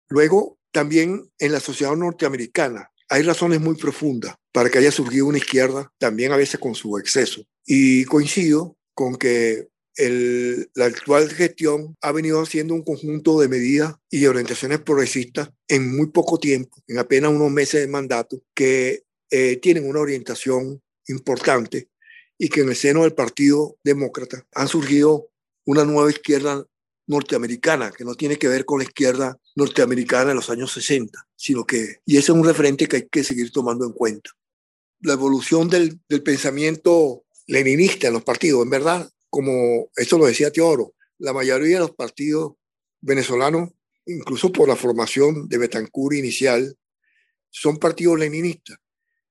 Luego, 0.07 0.59
también 0.71 1.31
en 1.39 1.51
la 1.51 1.59
sociedad 1.59 1.95
norteamericana 1.95 2.91
hay 3.09 3.23
razones 3.23 3.59
muy 3.59 3.75
profundas 3.75 4.35
para 4.51 4.69
que 4.69 4.77
haya 4.77 4.91
surgido 4.91 5.25
una 5.25 5.39
izquierda, 5.39 5.91
también 5.97 6.31
a 6.31 6.37
veces 6.37 6.59
con 6.59 6.75
su 6.75 6.97
exceso. 6.97 7.41
Y 7.65 8.05
coincido 8.05 8.77
con 8.93 9.15
que 9.15 9.68
la 9.95 10.85
actual 10.85 11.29
gestión 11.29 11.97
ha 12.01 12.11
venido 12.11 12.41
haciendo 12.41 12.73
un 12.73 12.83
conjunto 12.83 13.39
de 13.39 13.49
medidas 13.49 13.95
y 14.09 14.25
orientaciones 14.25 14.79
progresistas 14.79 15.49
en 15.67 15.95
muy 15.95 16.07
poco 16.07 16.39
tiempo, 16.39 16.77
en 16.87 16.99
apenas 16.99 17.31
unos 17.31 17.51
meses 17.51 17.81
de 17.81 17.87
mandato, 17.87 18.41
que 18.53 19.03
eh, 19.29 19.57
tienen 19.57 19.87
una 19.87 19.99
orientación 19.99 20.81
importante 21.07 21.89
y 22.37 22.49
que 22.49 22.61
en 22.61 22.69
el 22.69 22.75
seno 22.75 23.03
del 23.03 23.13
Partido 23.13 23.77
Demócrata 23.83 24.47
han 24.53 24.67
surgido 24.67 25.29
una 25.65 25.83
nueva 25.83 26.09
izquierda 26.09 26.65
norteamericana, 27.07 27.91
que 27.91 28.05
no 28.05 28.15
tiene 28.15 28.37
que 28.37 28.47
ver 28.47 28.65
con 28.65 28.79
la 28.79 28.85
izquierda 28.85 29.37
norteamericana 29.55 30.29
de 30.29 30.35
los 30.35 30.49
años 30.49 30.71
60, 30.71 31.27
sino 31.35 31.65
que, 31.65 31.97
y 32.05 32.17
ese 32.17 32.31
es 32.31 32.37
un 32.37 32.45
referente 32.45 32.87
que 32.87 32.97
hay 32.97 33.07
que 33.09 33.23
seguir 33.23 33.51
tomando 33.51 33.85
en 33.85 33.93
cuenta. 33.93 34.29
La 35.01 35.13
evolución 35.13 35.69
del 35.69 35.99
pensamiento 36.23 37.23
leninista 37.47 38.07
en 38.07 38.13
los 38.13 38.23
partidos, 38.23 38.63
en 38.63 38.69
verdad, 38.69 39.09
como 39.29 39.89
esto 39.95 40.17
lo 40.17 40.25
decía 40.25 40.51
Teodoro, 40.51 40.93
la 41.17 41.33
mayoría 41.33 41.75
de 41.75 41.81
los 41.81 41.95
partidos 41.95 42.53
venezolanos, 43.01 43.69
incluso 44.05 44.51
por 44.51 44.67
la 44.67 44.75
formación 44.75 45.47
de 45.47 45.57
Betancur 45.57 46.13
inicial, 46.13 46.77
son 47.49 47.77
partidos 47.77 48.19
leninistas. 48.19 48.77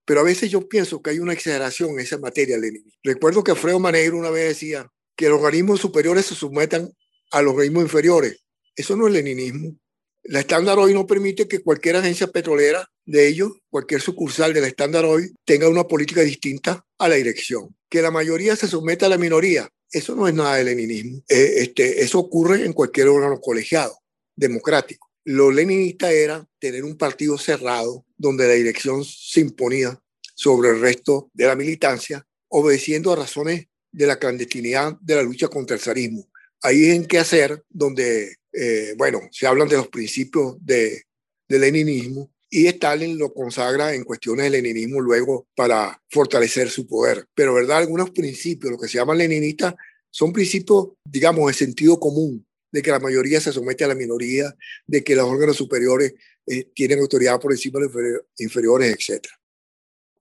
Pero 0.05 0.21
a 0.21 0.25
veces 0.25 0.51
yo 0.51 0.69
pienso 0.69 1.03
que 1.03 1.11
hay 1.11 1.19
una 1.19 1.33
exageración 1.35 1.91
en 1.91 2.01
esa 2.01 2.19
materia 2.19 2.57
leninista. 2.57 2.99
Recuerdo 3.03 3.45
que 3.45 3.51
Alfredo 3.51 3.79
Manegro 3.79 4.19
una 4.19 4.31
vez 4.31 4.49
decía 4.49 4.91
que 5.17 5.29
los 5.29 5.41
organismos 5.41 5.81
superiores 5.81 6.27
se 6.27 6.35
sometan 6.35 6.91
a 7.31 7.43
los 7.43 7.55
ritmos 7.57 7.83
inferiores. 7.83 8.43
Eso 8.75 8.97
no 8.97 9.07
es 9.07 9.13
leninismo. 9.13 9.77
La 10.23 10.41
Standard 10.41 10.79
Oil 10.79 10.95
no 10.95 11.07
permite 11.07 11.49
que 11.49 11.61
cualquier 11.61 11.97
agencia 11.97 12.27
petrolera 12.27 12.89
de 13.05 13.27
ellos, 13.27 13.53
cualquier 13.71 14.01
sucursal 14.01 14.53
de 14.53 14.61
la 14.61 14.69
Standard 14.69 15.05
Oil, 15.05 15.35
tenga 15.45 15.69
una 15.69 15.85
política 15.85 16.21
distinta 16.21 16.85
a 16.99 17.09
la 17.09 17.17
dirección. 17.17 17.75
Que 17.89 18.03
la 18.03 18.11
mayoría 18.11 18.55
se 18.55 18.69
someta 18.69 19.07
a 19.07 19.09
la 19.09 19.19
minoría. 19.19 19.69
Eso 19.91 20.15
no 20.15 20.29
es 20.29 20.35
nada 20.35 20.57
de 20.57 20.65
leninismo. 20.65 21.23
Eh, 21.29 21.55
este, 21.59 22.03
eso 22.03 22.19
ocurre 22.19 22.65
en 22.65 22.73
cualquier 22.73 23.09
órgano 23.09 23.41
colegiado, 23.41 23.99
democrático. 24.37 25.09
Lo 25.25 25.51
leninista 25.51 26.11
era 26.11 26.47
tener 26.59 26.85
un 26.85 26.97
partido 26.97 27.37
cerrado 27.39 28.07
donde 28.17 28.47
la 28.47 28.55
dirección 28.55 29.05
se 29.05 29.41
imponía 29.41 30.01
sobre 30.35 30.71
el 30.71 30.81
resto 30.81 31.31
de 31.35 31.47
la 31.47 31.57
militancia, 31.57 32.27
obedeciendo 32.49 33.13
a 33.13 33.17
razones 33.17 33.67
de 33.91 34.07
la 34.07 34.19
clandestinidad 34.19 34.97
de 35.01 35.17
la 35.17 35.23
lucha 35.23 35.49
contra 35.49 35.77
el 35.77 35.83
zarismo 35.83 36.29
ahí 36.63 36.91
en 36.91 37.07
qué 37.07 37.19
hacer, 37.19 37.65
donde, 37.69 38.37
eh, 38.53 38.95
bueno, 38.97 39.21
se 39.31 39.47
hablan 39.47 39.69
de 39.69 39.77
los 39.77 39.89
principios 39.89 40.57
de, 40.61 41.05
del 41.49 41.61
leninismo 41.63 42.31
y 42.51 42.67
Stalin 42.67 43.19
lo 43.19 43.33
consagra 43.33 43.95
en 43.95 44.05
cuestiones 44.05 44.45
del 44.45 44.63
leninismo 44.63 45.01
luego 45.01 45.47
para 45.55 46.01
fortalecer 46.09 46.71
su 46.71 46.87
poder. 46.87 47.27
Pero, 47.35 47.55
¿verdad? 47.55 47.79
Algunos 47.79 48.11
principios, 48.11 48.73
lo 48.73 48.79
que 48.79 48.89
se 48.89 48.99
llaman 48.99 49.19
leninistas, 49.19 49.75
son 50.11 50.33
principios, 50.33 50.89
digamos, 51.05 51.47
de 51.47 51.55
sentido 51.55 52.01
común, 52.01 52.47
de 52.73 52.83
que 52.83 52.91
la 52.91 53.01
mayoría 53.01 53.41
se 53.41 53.53
somete 53.53 53.85
a 53.85 53.89
la 53.89 53.95
minoría, 53.95 54.55
de 54.87 55.05
que 55.05 55.15
los 55.15 55.27
órganos 55.27 55.57
superiores 55.57 56.15
eh, 56.47 56.65
tienen 56.75 57.01
autoridad 57.01 57.41
por 57.41 57.53
encima 57.53 57.81
de 57.81 57.87
los 57.87 58.23
inferiores, 58.39 58.95
etc. 58.95 59.27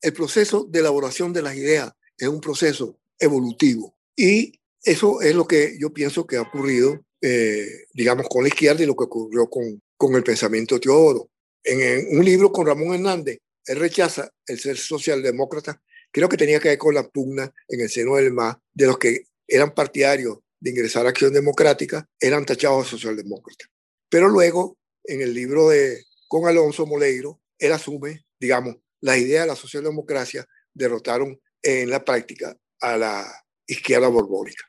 El 0.02 0.14
proceso 0.14 0.66
de 0.70 0.80
elaboración 0.80 1.32
de 1.34 1.42
las 1.42 1.56
ideas 1.56 1.92
es 2.18 2.28
un 2.28 2.42
proceso 2.42 3.00
evolutivo 3.20 3.96
y 4.16 4.60
eso 4.84 5.22
es 5.22 5.36
lo 5.36 5.48
que 5.48 5.78
yo 5.80 5.94
pienso 5.94 6.28
que 6.28 6.38
ha 6.38 6.42
ocurrido, 6.42 7.04
eh, 7.22 7.86
digamos, 7.94 8.28
con 8.30 8.44
la 8.44 8.50
izquierda 8.50 8.84
y 8.84 8.86
lo 8.86 8.96
que 8.96 9.06
ocurrió 9.06 9.50
con, 9.50 9.82
con 9.96 10.16
el 10.16 10.24
pensamiento 10.24 10.80
Teodoro. 10.80 11.30
En, 11.64 12.18
un 12.18 12.26
libro 12.26 12.52
con 12.52 12.66
Ramón 12.66 12.94
Hernández, 12.94 13.40
él 13.66 13.80
rechaza 13.80 14.30
el 14.46 14.60
ser 14.60 14.78
socialdemócrata. 14.78 15.82
Creo 16.12 16.30
que 16.30 16.38
tenía 16.38 16.60
que 16.60 16.70
ver 16.70 16.78
con 16.78 16.96
la 16.96 17.08
pugna 17.08 17.52
en 17.68 17.82
el 17.82 17.90
seno 17.90 18.16
del 18.16 18.32
MAS 18.32 18.58
de 18.74 18.86
los 18.88 18.98
que 18.98 19.26
eran 19.48 19.74
partidarios 19.74 20.40
de 20.60 20.72
ingresar 20.72 21.06
a 21.06 21.10
Acción 21.10 21.34
Democrática, 21.34 22.08
eran 22.20 22.46
tachados 22.46 22.86
de 22.86 22.92
socialdemócratas. 22.92 23.70
Pero 24.10 24.28
luego, 24.28 24.78
en 25.04 25.22
el 25.22 25.34
libro 25.34 25.70
de 25.70 26.04
con 26.28 26.48
Alonso 26.48 26.86
Moleiro, 26.86 27.40
él 27.60 27.72
asume, 27.72 28.26
digamos, 28.40 28.76
las 29.02 29.18
ideas 29.18 29.44
de 29.44 29.48
la 29.48 29.56
socialdemocracia 29.56 30.46
derrotaron 30.74 31.40
en 31.62 31.90
la 31.90 32.04
práctica 32.04 32.56
a 32.82 32.98
la 32.98 33.26
izquierda 33.66 34.08
borbónica. 34.08 34.64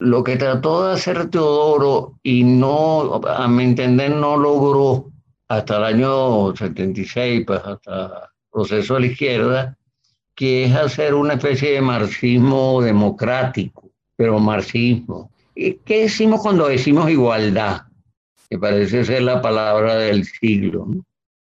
Lo 0.00 0.22
que 0.22 0.36
trató 0.36 0.86
de 0.86 0.94
hacer 0.94 1.28
Teodoro 1.30 2.18
y 2.22 2.44
no, 2.44 3.16
a 3.26 3.48
mi 3.48 3.64
entender, 3.64 4.10
no 4.10 4.36
logró 4.36 5.12
hasta 5.48 5.78
el 5.78 5.84
año 5.84 6.54
76, 6.54 7.44
pues 7.46 7.60
hasta 7.64 8.30
proceso 8.50 8.94
de 8.94 9.00
la 9.00 9.06
izquierda, 9.06 9.78
que 10.34 10.64
es 10.64 10.74
hacer 10.74 11.14
una 11.14 11.34
especie 11.34 11.72
de 11.72 11.80
marxismo 11.80 12.80
democrático, 12.82 13.90
pero 14.14 14.38
marxismo. 14.38 15.30
¿Y 15.54 15.74
qué 15.84 16.02
decimos 16.02 16.40
cuando 16.42 16.68
decimos 16.68 17.10
igualdad? 17.10 17.82
Que 18.48 18.58
parece 18.58 19.04
ser 19.04 19.22
la 19.22 19.42
palabra 19.42 19.96
del 19.96 20.24
siglo, 20.24 20.86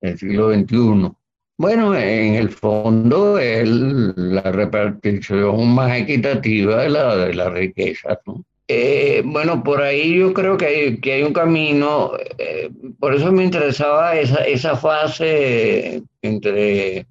del 0.02 0.18
siglo 0.18 0.54
XXI. 0.54 1.12
Bueno, 1.58 1.96
en 1.96 2.36
el 2.36 2.50
fondo 2.50 3.38
es 3.38 3.68
la 3.68 4.42
repartición 4.44 5.74
más 5.74 5.98
equitativa 5.98 6.84
de 6.84 6.90
la, 6.90 7.16
de 7.16 7.34
la 7.34 7.50
riqueza. 7.50 8.20
¿no? 8.26 8.44
Eh, 8.68 9.22
bueno, 9.24 9.64
por 9.64 9.84
ahí 9.84 10.18
yo 10.18 10.34
creo 10.34 10.58
que 10.58 11.00
hay, 11.04 11.24
un 11.24 11.34
camino, 11.34 12.14
eh, 12.40 12.72
por 13.00 13.14
eso 13.14 13.32
me 13.32 13.44
interesaba 13.44 14.16
esa, 14.16 14.76
fase 14.76 16.02
entre 16.24 17.06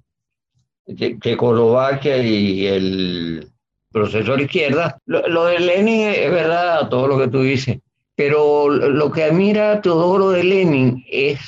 Checoslovaquia 1.21 2.17
y 2.17 2.67
el 2.67 3.49
proceso 3.89 4.33
de 4.33 4.37
la 4.37 4.43
izquierda. 4.43 4.97
Lo, 5.05 5.45
de 5.45 5.59
Lenin 5.59 6.09
es 6.09 6.29
verdad, 6.29 6.89
todo 6.89 7.07
lo 7.07 7.17
que 7.17 7.29
tú 7.29 7.43
dices, 7.43 7.79
pero 8.15 8.67
lo 8.69 9.09
que 9.09 9.23
admira 9.23 9.81
todo 9.81 10.17
lo 10.17 10.31
de 10.31 10.43
Lenin 10.43 11.05
es 11.09 11.39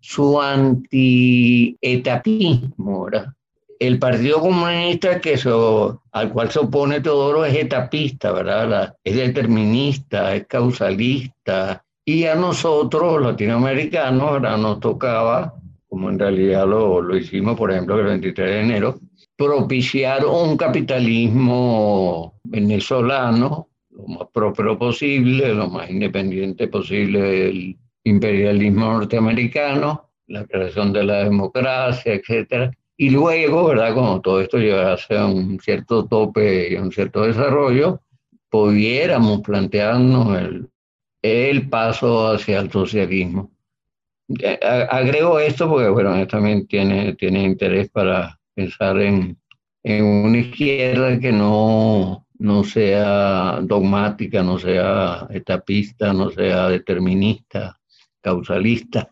su 0.00 0.40
antietapismo, 0.40 3.04
¿verdad? 3.04 3.26
El 3.82 3.98
Partido 3.98 4.38
Comunista 4.38 5.20
que 5.20 5.36
al 6.12 6.32
cual 6.32 6.50
se 6.52 6.60
opone 6.60 7.00
Teodoro 7.00 7.44
es 7.44 7.56
etapista, 7.56 8.30
¿verdad? 8.30 8.94
es 9.02 9.16
determinista, 9.16 10.36
es 10.36 10.46
causalista. 10.46 11.84
Y 12.04 12.26
a 12.26 12.36
nosotros, 12.36 13.20
latinoamericanos, 13.20 14.34
¿verdad? 14.34 14.56
nos 14.56 14.78
tocaba, 14.78 15.54
como 15.88 16.10
en 16.10 16.18
realidad 16.20 16.64
lo, 16.64 17.02
lo 17.02 17.16
hicimos, 17.16 17.56
por 17.56 17.72
ejemplo, 17.72 17.98
el 17.98 18.06
23 18.06 18.50
de 18.50 18.60
enero, 18.60 19.00
propiciar 19.36 20.26
un 20.26 20.56
capitalismo 20.56 22.34
venezolano 22.44 23.68
lo 23.90 24.06
más 24.06 24.28
próspero 24.32 24.78
posible, 24.78 25.52
lo 25.52 25.68
más 25.68 25.90
independiente 25.90 26.68
posible 26.68 27.20
del 27.20 27.76
imperialismo 28.04 28.92
norteamericano, 28.92 30.08
la 30.28 30.46
creación 30.46 30.92
de 30.92 31.02
la 31.02 31.24
democracia, 31.24 32.14
etcétera. 32.14 32.70
Y 33.02 33.10
luego, 33.10 33.66
¿verdad? 33.66 33.94
Como 33.94 34.20
todo 34.20 34.40
esto 34.40 34.58
llegase 34.58 35.18
a 35.18 35.26
un 35.26 35.58
cierto 35.58 36.06
tope 36.06 36.70
y 36.70 36.76
a 36.76 36.82
un 36.82 36.92
cierto 36.92 37.22
desarrollo, 37.22 38.00
pudiéramos 38.48 39.40
plantearnos 39.40 40.38
el, 40.38 40.68
el 41.20 41.68
paso 41.68 42.28
hacia 42.28 42.60
el 42.60 42.70
socialismo. 42.70 43.50
Eh, 44.38 44.56
agrego 44.88 45.40
esto 45.40 45.68
porque, 45.68 45.88
bueno, 45.88 46.24
también 46.28 46.68
tiene, 46.68 47.16
tiene 47.16 47.42
interés 47.42 47.90
para 47.90 48.38
pensar 48.54 49.00
en, 49.00 49.36
en 49.82 50.04
una 50.04 50.38
izquierda 50.38 51.18
que 51.18 51.32
no, 51.32 52.28
no 52.38 52.62
sea 52.62 53.58
dogmática, 53.62 54.44
no 54.44 54.60
sea 54.60 55.26
etapista, 55.30 56.12
no 56.12 56.30
sea 56.30 56.68
determinista, 56.68 57.80
causalista. 58.20 59.11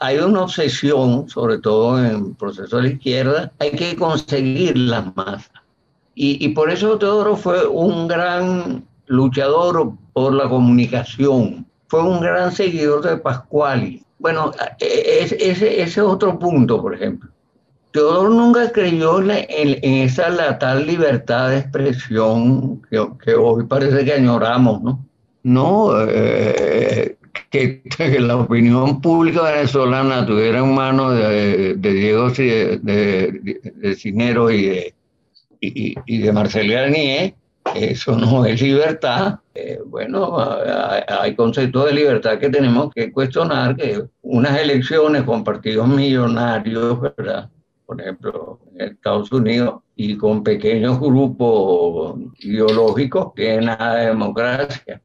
Hay 0.00 0.18
una 0.18 0.42
obsesión, 0.42 1.28
sobre 1.28 1.58
todo 1.58 2.02
en 2.02 2.34
procesos 2.34 2.70
de 2.70 2.88
la 2.88 2.94
izquierda, 2.94 3.52
hay 3.58 3.70
que 3.72 3.94
conseguir 3.96 4.76
las 4.76 5.14
masas. 5.14 5.50
Y, 6.14 6.44
y, 6.44 6.48
por 6.50 6.70
eso 6.70 6.98
Teodoro 6.98 7.36
fue 7.36 7.66
un 7.66 8.08
gran 8.08 8.84
luchador 9.06 9.92
por 10.12 10.34
la 10.34 10.48
comunicación, 10.48 11.66
fue 11.88 12.02
un 12.02 12.20
gran 12.20 12.50
seguidor 12.52 13.02
de 13.02 13.16
Pascuali. 13.18 14.02
Bueno, 14.18 14.52
ese 14.78 15.82
es 15.82 15.98
otro 15.98 16.38
punto, 16.38 16.80
por 16.80 16.94
ejemplo. 16.94 17.30
Teodoro 17.92 18.28
nunca 18.30 18.70
creyó 18.70 19.20
en, 19.20 19.30
en, 19.48 19.94
esa 20.04 20.28
la 20.30 20.58
tal 20.58 20.86
libertad 20.86 21.50
de 21.50 21.58
expresión 21.58 22.82
que, 22.88 23.04
que, 23.24 23.34
hoy 23.34 23.64
parece 23.64 24.04
que 24.04 24.12
añoramos, 24.12 24.82
¿no? 24.82 25.04
No, 25.42 25.92
eh, 26.06 27.16
que, 27.50 27.82
la 28.18 28.36
opinión 28.36 29.00
pública 29.00 29.42
venezolana 29.42 30.26
tuviera 30.26 30.60
en 30.60 30.74
manos 30.74 31.16
de, 31.16 31.74
Diego 31.74 32.30
de, 32.30 32.78
de, 32.82 33.94
Cinero 33.96 34.50
y 34.50 34.66
de, 34.66 34.94
y, 35.60 35.94
y 36.06 36.32
Marcelo 36.32 36.72
Garnier, 36.72 37.34
eso 37.74 38.16
no 38.16 38.44
es 38.44 38.60
libertad. 38.60 39.38
Eh, 39.54 39.80
bueno, 39.86 40.36
hay 41.08 41.34
conceptos 41.34 41.86
de 41.86 41.92
libertad 41.92 42.38
que 42.38 42.48
tenemos 42.48 42.92
que 42.94 43.12
cuestionar, 43.12 43.76
que 43.76 44.02
unas 44.22 44.58
elecciones 44.58 45.22
con 45.22 45.44
partidos 45.44 45.86
millonarios, 45.88 47.00
¿verdad? 47.00 47.50
Por 47.86 48.00
ejemplo, 48.00 48.60
en 48.74 48.88
Estados 48.92 49.30
Unidos, 49.32 49.80
y 49.96 50.16
con 50.16 50.42
pequeños 50.42 50.98
grupos 50.98 52.18
ideológicos, 52.38 53.32
que 53.34 53.60
nada 53.60 53.96
de 53.96 54.06
democracia. 54.06 55.02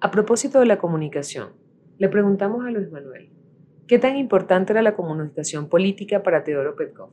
A 0.00 0.12
propósito 0.12 0.60
de 0.60 0.66
la 0.66 0.78
comunicación, 0.78 1.54
le 1.98 2.08
preguntamos 2.08 2.64
a 2.64 2.70
Luis 2.70 2.88
Manuel, 2.88 3.32
¿qué 3.88 3.98
tan 3.98 4.16
importante 4.16 4.72
era 4.72 4.80
la 4.80 4.94
comunicación 4.94 5.68
política 5.68 6.22
para 6.22 6.44
Teodoro 6.44 6.76
Petkov? 6.76 7.10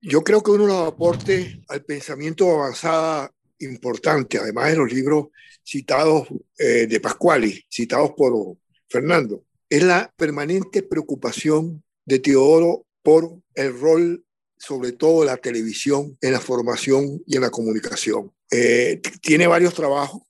Yo 0.00 0.24
creo 0.24 0.42
que 0.42 0.52
uno 0.52 0.64
de 0.64 0.72
los 0.72 0.88
aportes 0.88 1.58
al 1.68 1.82
pensamiento 1.82 2.50
avanzada 2.50 3.30
importante, 3.58 4.38
además 4.38 4.70
de 4.70 4.76
los 4.76 4.90
libros 4.90 5.26
citados 5.62 6.28
eh, 6.58 6.86
de 6.86 7.00
Pascuali, 7.00 7.62
citados 7.68 8.12
por 8.16 8.56
Fernando, 8.88 9.44
es 9.68 9.82
la 9.82 10.10
permanente 10.16 10.82
preocupación 10.82 11.82
de 12.06 12.20
Teodoro 12.20 12.86
por 13.02 13.38
el 13.54 13.78
rol, 13.78 14.24
sobre 14.56 14.92
todo 14.92 15.20
de 15.20 15.26
la 15.26 15.36
televisión, 15.36 16.16
en 16.22 16.32
la 16.32 16.40
formación 16.40 17.22
y 17.26 17.36
en 17.36 17.42
la 17.42 17.50
comunicación. 17.50 18.32
Eh, 18.50 19.02
tiene 19.20 19.46
varios 19.46 19.74
trabajos, 19.74 20.22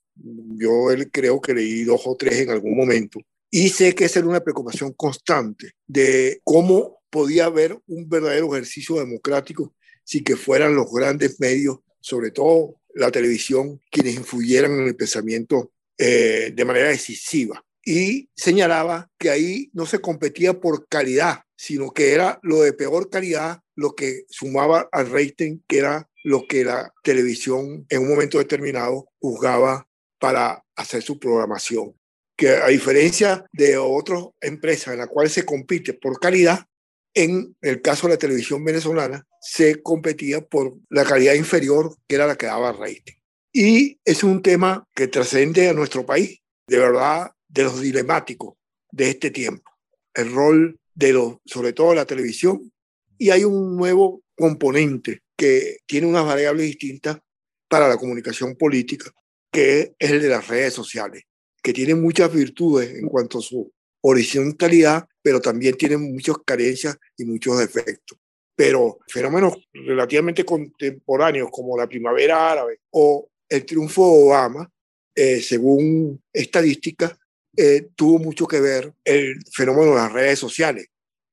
yo 0.57 0.87
creo 1.11 1.41
que 1.41 1.53
leí 1.53 1.83
dos 1.83 2.01
o 2.05 2.15
tres 2.15 2.39
en 2.39 2.49
algún 2.49 2.75
momento, 2.75 3.19
y 3.49 3.69
sé 3.69 3.95
que 3.95 4.05
esa 4.05 4.19
era 4.19 4.27
una 4.27 4.43
preocupación 4.43 4.93
constante 4.93 5.71
de 5.85 6.41
cómo 6.43 6.99
podía 7.09 7.45
haber 7.45 7.79
un 7.87 8.09
verdadero 8.09 8.53
ejercicio 8.53 8.97
democrático 8.97 9.73
si 10.03 10.23
que 10.23 10.35
fueran 10.35 10.75
los 10.75 10.91
grandes 10.91 11.39
medios, 11.39 11.79
sobre 11.99 12.31
todo 12.31 12.79
la 12.93 13.11
televisión, 13.11 13.81
quienes 13.91 14.15
influyeran 14.15 14.71
en 14.71 14.87
el 14.87 14.95
pensamiento 14.95 15.71
eh, 15.97 16.51
de 16.53 16.65
manera 16.65 16.89
decisiva. 16.89 17.63
Y 17.83 18.29
señalaba 18.35 19.09
que 19.17 19.29
ahí 19.29 19.69
no 19.73 19.85
se 19.85 19.99
competía 19.99 20.59
por 20.59 20.87
calidad, 20.87 21.41
sino 21.55 21.91
que 21.91 22.13
era 22.13 22.39
lo 22.43 22.61
de 22.61 22.73
peor 22.73 23.09
calidad 23.09 23.61
lo 23.75 23.95
que 23.95 24.25
sumaba 24.27 24.89
al 24.91 25.09
rating, 25.09 25.59
que 25.67 25.77
era 25.77 26.09
lo 26.23 26.47
que 26.47 26.65
la 26.65 26.91
televisión 27.03 27.85
en 27.89 28.01
un 28.01 28.09
momento 28.09 28.39
determinado 28.39 29.07
juzgaba 29.19 29.87
para 30.19 30.63
hacer 30.75 31.01
su 31.01 31.19
programación. 31.19 31.93
Que 32.35 32.49
a 32.49 32.67
diferencia 32.67 33.45
de 33.51 33.77
otras 33.77 34.25
empresas 34.41 34.93
en 34.93 34.99
las 34.99 35.07
cuales 35.07 35.31
se 35.33 35.45
compite 35.45 35.93
por 35.93 36.19
calidad, 36.19 36.65
en 37.13 37.55
el 37.61 37.81
caso 37.81 38.07
de 38.07 38.13
la 38.13 38.19
televisión 38.19 38.63
venezolana, 38.63 39.25
se 39.41 39.81
competía 39.81 40.41
por 40.41 40.77
la 40.89 41.03
calidad 41.03 41.33
inferior, 41.33 41.95
que 42.07 42.15
era 42.15 42.27
la 42.27 42.35
que 42.35 42.45
daba 42.45 42.73
rating. 42.73 43.15
Y 43.51 43.99
es 44.05 44.23
un 44.23 44.43
tema 44.43 44.87
que 44.93 45.07
trascende 45.07 45.67
a 45.67 45.73
nuestro 45.73 46.05
país, 46.05 46.39
de 46.67 46.77
verdad, 46.77 47.31
de 47.47 47.63
los 47.63 47.81
dilemáticos 47.81 48.53
de 48.91 49.09
este 49.09 49.31
tiempo. 49.31 49.71
El 50.13 50.31
rol 50.31 50.79
de 50.93 51.13
los, 51.13 51.37
sobre 51.45 51.73
todo 51.73 51.95
la 51.95 52.05
televisión, 52.05 52.71
y 53.17 53.31
hay 53.31 53.43
un 53.43 53.75
nuevo 53.75 54.21
componente 54.35 55.21
que 55.35 55.77
tiene 55.87 56.07
unas 56.07 56.25
variables 56.25 56.67
distintas 56.67 57.19
para 57.67 57.87
la 57.87 57.97
comunicación 57.97 58.55
política, 58.55 59.11
que 59.57 59.95
es 59.97 60.11
el 60.11 60.21
de 60.21 60.29
las 60.29 60.47
redes 60.47 60.71
sociales, 60.71 61.23
que 61.63 61.73
tiene 61.73 61.95
muchas 61.95 62.31
virtudes 62.31 62.93
en 62.93 63.07
cuanto 63.07 63.39
a 63.39 63.41
su 63.41 63.73
horizontalidad, 64.01 65.07
pero 65.19 65.41
también 65.41 65.73
tienen 65.73 66.13
muchas 66.13 66.35
carencias 66.45 66.95
y 67.17 67.25
muchos 67.25 67.57
defectos. 67.57 68.19
Pero 68.55 68.99
fenómenos 69.07 69.55
relativamente 69.73 70.45
contemporáneos 70.45 71.49
como 71.51 71.75
la 71.75 71.87
primavera 71.87 72.51
árabe 72.51 72.81
o 72.91 73.29
el 73.49 73.65
triunfo 73.65 74.05
de 74.05 74.23
Obama, 74.25 74.71
eh, 75.15 75.41
según 75.41 76.21
estadísticas, 76.31 77.17
eh, 77.55 77.87
tuvo 77.95 78.19
mucho 78.19 78.45
que 78.45 78.61
ver 78.61 78.93
el 79.03 79.37
fenómeno 79.51 79.95
de 79.95 80.01
las 80.01 80.13
redes 80.13 80.37
sociales. 80.37 80.85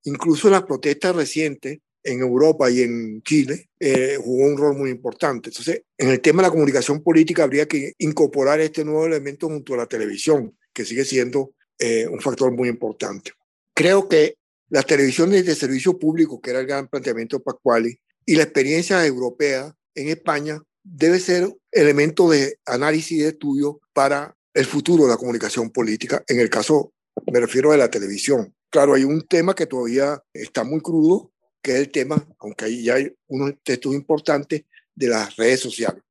Incluso 0.04 0.48
las 0.48 0.62
protestas 0.62 1.14
recientes 1.14 1.80
en 2.04 2.20
Europa 2.20 2.70
y 2.70 2.82
en 2.82 3.22
Chile 3.22 3.70
eh, 3.80 4.18
jugó 4.22 4.44
un 4.44 4.56
rol 4.56 4.76
muy 4.76 4.90
importante. 4.90 5.48
Entonces, 5.48 5.82
en 5.96 6.10
el 6.10 6.20
tema 6.20 6.42
de 6.42 6.48
la 6.48 6.52
comunicación 6.52 7.02
política 7.02 7.44
habría 7.44 7.66
que 7.66 7.94
incorporar 7.98 8.60
este 8.60 8.84
nuevo 8.84 9.06
elemento 9.06 9.48
junto 9.48 9.74
a 9.74 9.78
la 9.78 9.86
televisión, 9.86 10.56
que 10.72 10.84
sigue 10.84 11.04
siendo 11.04 11.54
eh, 11.78 12.06
un 12.06 12.20
factor 12.20 12.52
muy 12.52 12.68
importante. 12.68 13.32
Creo 13.74 14.08
que 14.08 14.36
las 14.68 14.86
televisiones 14.86 15.46
de 15.46 15.54
servicio 15.54 15.98
público, 15.98 16.40
que 16.40 16.50
era 16.50 16.60
el 16.60 16.66
gran 16.66 16.88
planteamiento 16.88 17.38
de 17.38 17.44
Pascuali, 17.44 17.98
y 18.26 18.36
la 18.36 18.44
experiencia 18.44 19.04
europea 19.04 19.74
en 19.94 20.08
España 20.08 20.62
debe 20.82 21.18
ser 21.18 21.54
elemento 21.72 22.30
de 22.30 22.58
análisis 22.66 23.12
y 23.12 23.22
de 23.22 23.28
estudio 23.28 23.80
para 23.92 24.36
el 24.52 24.66
futuro 24.66 25.04
de 25.04 25.10
la 25.10 25.16
comunicación 25.16 25.70
política, 25.70 26.22
en 26.28 26.38
el 26.38 26.48
caso, 26.48 26.92
me 27.32 27.40
refiero 27.40 27.72
a 27.72 27.76
la 27.76 27.90
televisión. 27.90 28.54
Claro, 28.70 28.94
hay 28.94 29.04
un 29.04 29.22
tema 29.22 29.54
que 29.54 29.66
todavía 29.66 30.22
está 30.32 30.64
muy 30.64 30.80
crudo, 30.80 31.32
que 31.64 31.72
es 31.72 31.78
el 31.78 31.90
tema, 31.90 32.22
aunque 32.40 32.66
ahí 32.66 32.84
ya 32.84 32.96
hay 32.96 33.10
unos 33.26 33.54
textos 33.62 33.94
importantes, 33.94 34.64
de 34.94 35.08
las 35.08 35.34
redes 35.34 35.60
sociales. 35.60 36.02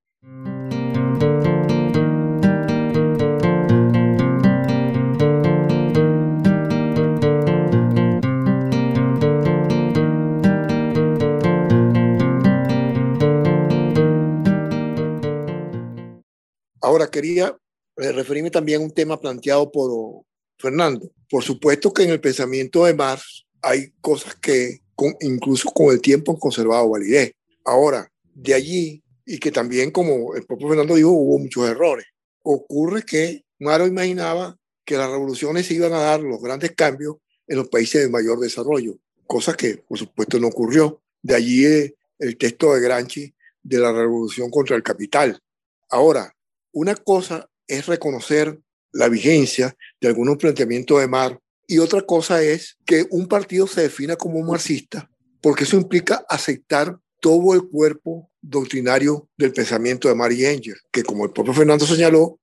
Ahora 16.82 17.10
quería 17.10 17.56
eh, 17.98 18.12
referirme 18.12 18.50
también 18.50 18.82
a 18.82 18.84
un 18.84 18.92
tema 18.92 19.22
planteado 19.22 19.72
por 19.72 20.26
Fernando. 20.58 21.10
Por 21.30 21.44
supuesto 21.44 21.94
que 21.94 22.04
en 22.04 22.10
el 22.10 22.20
pensamiento 22.20 22.86
de 22.86 22.96
Marx 22.96 23.46
hay 23.62 23.94
cosas 24.02 24.36
que 24.36 24.83
incluso 25.22 25.70
con 25.72 25.94
el 25.94 26.02
tiempo 26.02 26.32
han 26.32 26.40
conservado 26.40 26.90
validez. 26.90 27.34
Ahora, 27.66 28.12
de 28.34 28.54
allí, 28.54 29.04
y 29.26 29.40
que 29.40 29.52
también, 29.52 29.92
como 29.92 30.36
el 30.36 30.46
propio 30.46 30.70
Fernando 30.70 30.96
dijo, 30.96 31.10
hubo 31.10 31.40
muchos 31.40 31.70
errores. 31.70 32.06
Ocurre 32.42 33.04
que 33.04 33.46
Maro 33.60 33.88
imaginaba 33.88 34.58
que 34.86 34.98
las 34.98 35.10
revoluciones 35.10 35.70
iban 35.72 35.94
a 35.94 36.00
dar 36.00 36.22
los 36.22 36.42
grandes 36.42 36.72
cambios 36.72 37.18
en 37.48 37.58
los 37.58 37.70
países 37.70 38.02
de 38.02 38.10
mayor 38.10 38.40
desarrollo, 38.40 38.98
cosa 39.26 39.56
que 39.56 39.78
por 39.78 39.98
supuesto 39.98 40.40
no 40.40 40.48
ocurrió. 40.48 41.02
De 41.22 41.36
allí 41.36 41.66
eh, 41.66 41.96
el 42.20 42.38
texto 42.38 42.74
de 42.74 42.82
Gramsci 42.82 43.34
de 43.62 43.80
la 43.80 43.94
revolución 43.94 44.50
contra 44.50 44.76
el 44.76 44.84
capital. 44.84 45.40
Ahora, 45.90 46.36
una 46.74 46.96
cosa 46.96 47.50
es 47.68 47.86
reconocer 47.86 48.60
la 48.92 49.08
vigencia 49.08 49.76
de 50.02 50.08
algunos 50.10 50.38
planteamientos 50.38 51.00
de 51.00 51.08
Mar 51.08 51.40
y 51.74 51.80
otra 51.80 52.04
cosa 52.04 52.44
es 52.44 52.78
que 52.86 53.08
un 53.10 53.28
partido 53.28 53.66
se 53.66 53.82
defina 53.82 54.16
como 54.16 54.44
marxista, 54.44 55.10
porque 55.42 55.64
eso 55.64 55.76
implica 55.76 56.24
aceptar 56.30 57.00
todo 57.20 57.56
el 57.56 57.68
cuerpo 57.68 58.30
doctrinario 58.44 59.28
del 59.36 59.54
pensamiento 59.54 60.08
de 60.08 60.14
Mary 60.14 60.46
Engel, 60.46 60.76
que 60.92 61.02
como 61.02 61.26
el 61.26 61.32
propio 61.32 61.52
Fernando 61.52 61.88
señaló, 61.88 62.40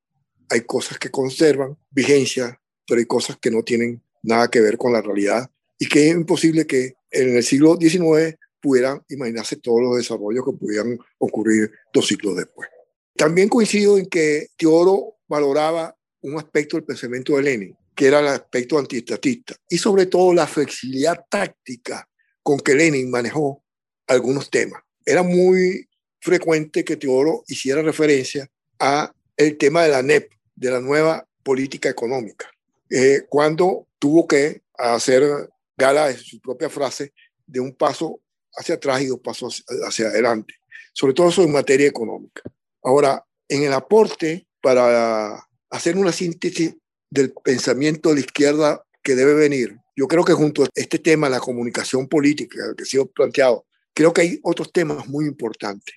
hay 0.48 0.62
cosas 0.62 0.98
que 0.98 1.12
conservan 1.12 1.78
vigencia, 1.92 2.60
pero 2.88 2.98
hay 2.98 3.06
cosas 3.06 3.38
que 3.40 3.52
no 3.52 3.62
tienen 3.62 4.02
nada 4.24 4.48
que 4.48 4.60
ver 4.60 4.76
con 4.76 4.92
la 4.92 5.00
realidad 5.00 5.48
y 5.78 5.86
que 5.86 6.08
es 6.08 6.16
imposible 6.16 6.66
que 6.66 6.94
en 7.12 7.36
el 7.36 7.44
siglo 7.44 7.76
XIX 7.80 8.36
pudieran 8.60 9.00
imaginarse 9.10 9.54
todos 9.54 9.80
los 9.80 9.96
desarrollos 9.96 10.44
que 10.44 10.58
pudieran 10.58 10.98
ocurrir 11.18 11.70
dos 11.94 12.08
siglos 12.08 12.34
después. 12.34 12.68
También 13.14 13.48
coincido 13.48 13.96
en 13.96 14.06
que 14.06 14.48
Teodoro 14.56 15.18
valoraba 15.28 15.96
un 16.20 16.36
aspecto 16.36 16.76
del 16.76 16.84
pensamiento 16.84 17.36
de 17.36 17.42
Lenin, 17.44 17.76
que 18.00 18.06
era 18.06 18.20
el 18.20 18.28
aspecto 18.28 18.78
antiestatista, 18.78 19.54
y 19.68 19.76
sobre 19.76 20.06
todo 20.06 20.32
la 20.32 20.46
flexibilidad 20.46 21.22
táctica 21.28 22.08
con 22.42 22.58
que 22.58 22.74
Lenin 22.74 23.10
manejó 23.10 23.62
algunos 24.06 24.48
temas. 24.48 24.82
Era 25.04 25.22
muy 25.22 25.86
frecuente 26.18 26.82
que 26.82 26.96
Teodoro 26.96 27.44
hiciera 27.46 27.82
referencia 27.82 28.48
a 28.78 29.12
el 29.36 29.58
tema 29.58 29.82
de 29.82 29.90
la 29.90 30.00
NEP, 30.00 30.32
de 30.56 30.70
la 30.70 30.80
nueva 30.80 31.28
política 31.42 31.90
económica, 31.90 32.50
eh, 32.88 33.26
cuando 33.28 33.86
tuvo 33.98 34.26
que 34.26 34.62
hacer 34.78 35.50
gala 35.76 36.06
de 36.06 36.16
su 36.16 36.40
propia 36.40 36.70
frase 36.70 37.12
de 37.46 37.60
un 37.60 37.74
paso 37.74 38.22
hacia 38.54 38.76
atrás 38.76 39.02
y 39.02 39.08
dos 39.08 39.20
pasos 39.20 39.62
hacia 39.86 40.06
adelante, 40.06 40.54
sobre 40.94 41.12
todo 41.12 41.28
eso 41.28 41.42
en 41.42 41.52
materia 41.52 41.88
económica. 41.88 42.40
Ahora, 42.82 43.22
en 43.46 43.62
el 43.62 43.74
aporte 43.74 44.46
para 44.62 45.46
hacer 45.68 45.98
una 45.98 46.12
síntesis 46.12 46.76
del 47.10 47.32
pensamiento 47.32 48.10
de 48.10 48.16
la 48.16 48.20
izquierda 48.20 48.84
que 49.02 49.14
debe 49.14 49.34
venir, 49.34 49.78
yo 49.96 50.08
creo 50.08 50.24
que 50.24 50.32
junto 50.32 50.64
a 50.64 50.68
este 50.74 50.98
tema, 50.98 51.28
la 51.28 51.40
comunicación 51.40 52.08
política 52.08 52.58
que 52.76 52.82
ha 52.82 52.86
sido 52.86 53.06
planteado, 53.06 53.66
creo 53.92 54.12
que 54.12 54.22
hay 54.22 54.40
otros 54.42 54.72
temas 54.72 55.08
muy 55.08 55.26
importantes. 55.26 55.94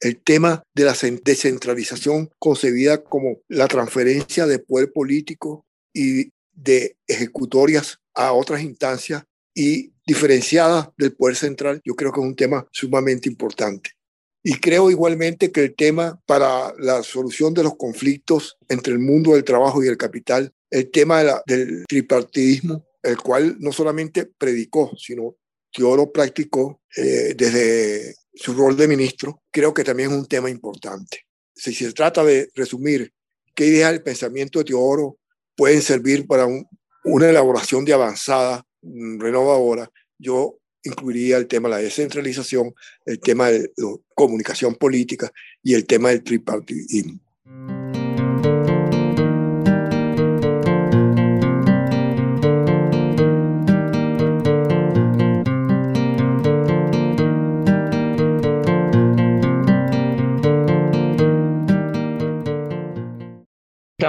El 0.00 0.22
tema 0.22 0.62
de 0.74 0.84
la 0.84 0.96
descentralización 1.24 2.30
concebida 2.38 3.02
como 3.02 3.38
la 3.48 3.68
transferencia 3.68 4.46
de 4.46 4.58
poder 4.58 4.92
político 4.92 5.64
y 5.92 6.30
de 6.52 6.96
ejecutorias 7.06 7.98
a 8.14 8.32
otras 8.32 8.62
instancias 8.62 9.22
y 9.54 9.92
diferenciadas 10.06 10.88
del 10.96 11.14
poder 11.14 11.36
central, 11.36 11.80
yo 11.84 11.94
creo 11.94 12.12
que 12.12 12.20
es 12.20 12.26
un 12.26 12.36
tema 12.36 12.66
sumamente 12.70 13.28
importante. 13.28 13.95
Y 14.48 14.60
creo 14.60 14.92
igualmente 14.92 15.50
que 15.50 15.60
el 15.60 15.74
tema 15.74 16.22
para 16.24 16.72
la 16.78 17.02
solución 17.02 17.52
de 17.52 17.64
los 17.64 17.76
conflictos 17.76 18.56
entre 18.68 18.92
el 18.92 19.00
mundo 19.00 19.32
del 19.32 19.42
trabajo 19.42 19.82
y 19.82 19.88
el 19.88 19.96
capital, 19.96 20.54
el 20.70 20.88
tema 20.92 21.24
del 21.46 21.84
tripartidismo, 21.88 22.86
el 23.02 23.16
cual 23.16 23.56
no 23.58 23.72
solamente 23.72 24.24
predicó, 24.38 24.92
sino 24.96 25.34
Teodoro 25.72 26.12
practicó 26.12 26.80
eh, 26.96 27.34
desde 27.36 28.14
su 28.34 28.54
rol 28.54 28.76
de 28.76 28.86
ministro, 28.86 29.42
creo 29.50 29.74
que 29.74 29.82
también 29.82 30.12
es 30.12 30.16
un 30.16 30.26
tema 30.26 30.48
importante. 30.48 31.26
Si 31.52 31.74
se 31.74 31.92
trata 31.92 32.22
de 32.22 32.48
resumir 32.54 33.12
qué 33.52 33.66
ideas 33.66 33.90
del 33.90 34.04
pensamiento 34.04 34.60
de 34.60 34.66
Teodoro 34.66 35.18
pueden 35.56 35.82
servir 35.82 36.24
para 36.24 36.46
una 37.02 37.28
elaboración 37.28 37.84
de 37.84 37.94
avanzada, 37.94 38.64
mm, 38.82 39.18
renovadora, 39.18 39.90
yo 40.20 40.60
incluiría 40.86 41.36
el 41.36 41.46
tema 41.46 41.68
de 41.68 41.74
la 41.76 41.82
descentralización, 41.82 42.74
el 43.04 43.20
tema 43.20 43.50
de 43.50 43.72
la 43.76 43.88
comunicación 44.14 44.74
política 44.74 45.30
y 45.62 45.74
el 45.74 45.86
tema 45.86 46.10
del 46.10 46.22
tripartidismo. 46.22 47.20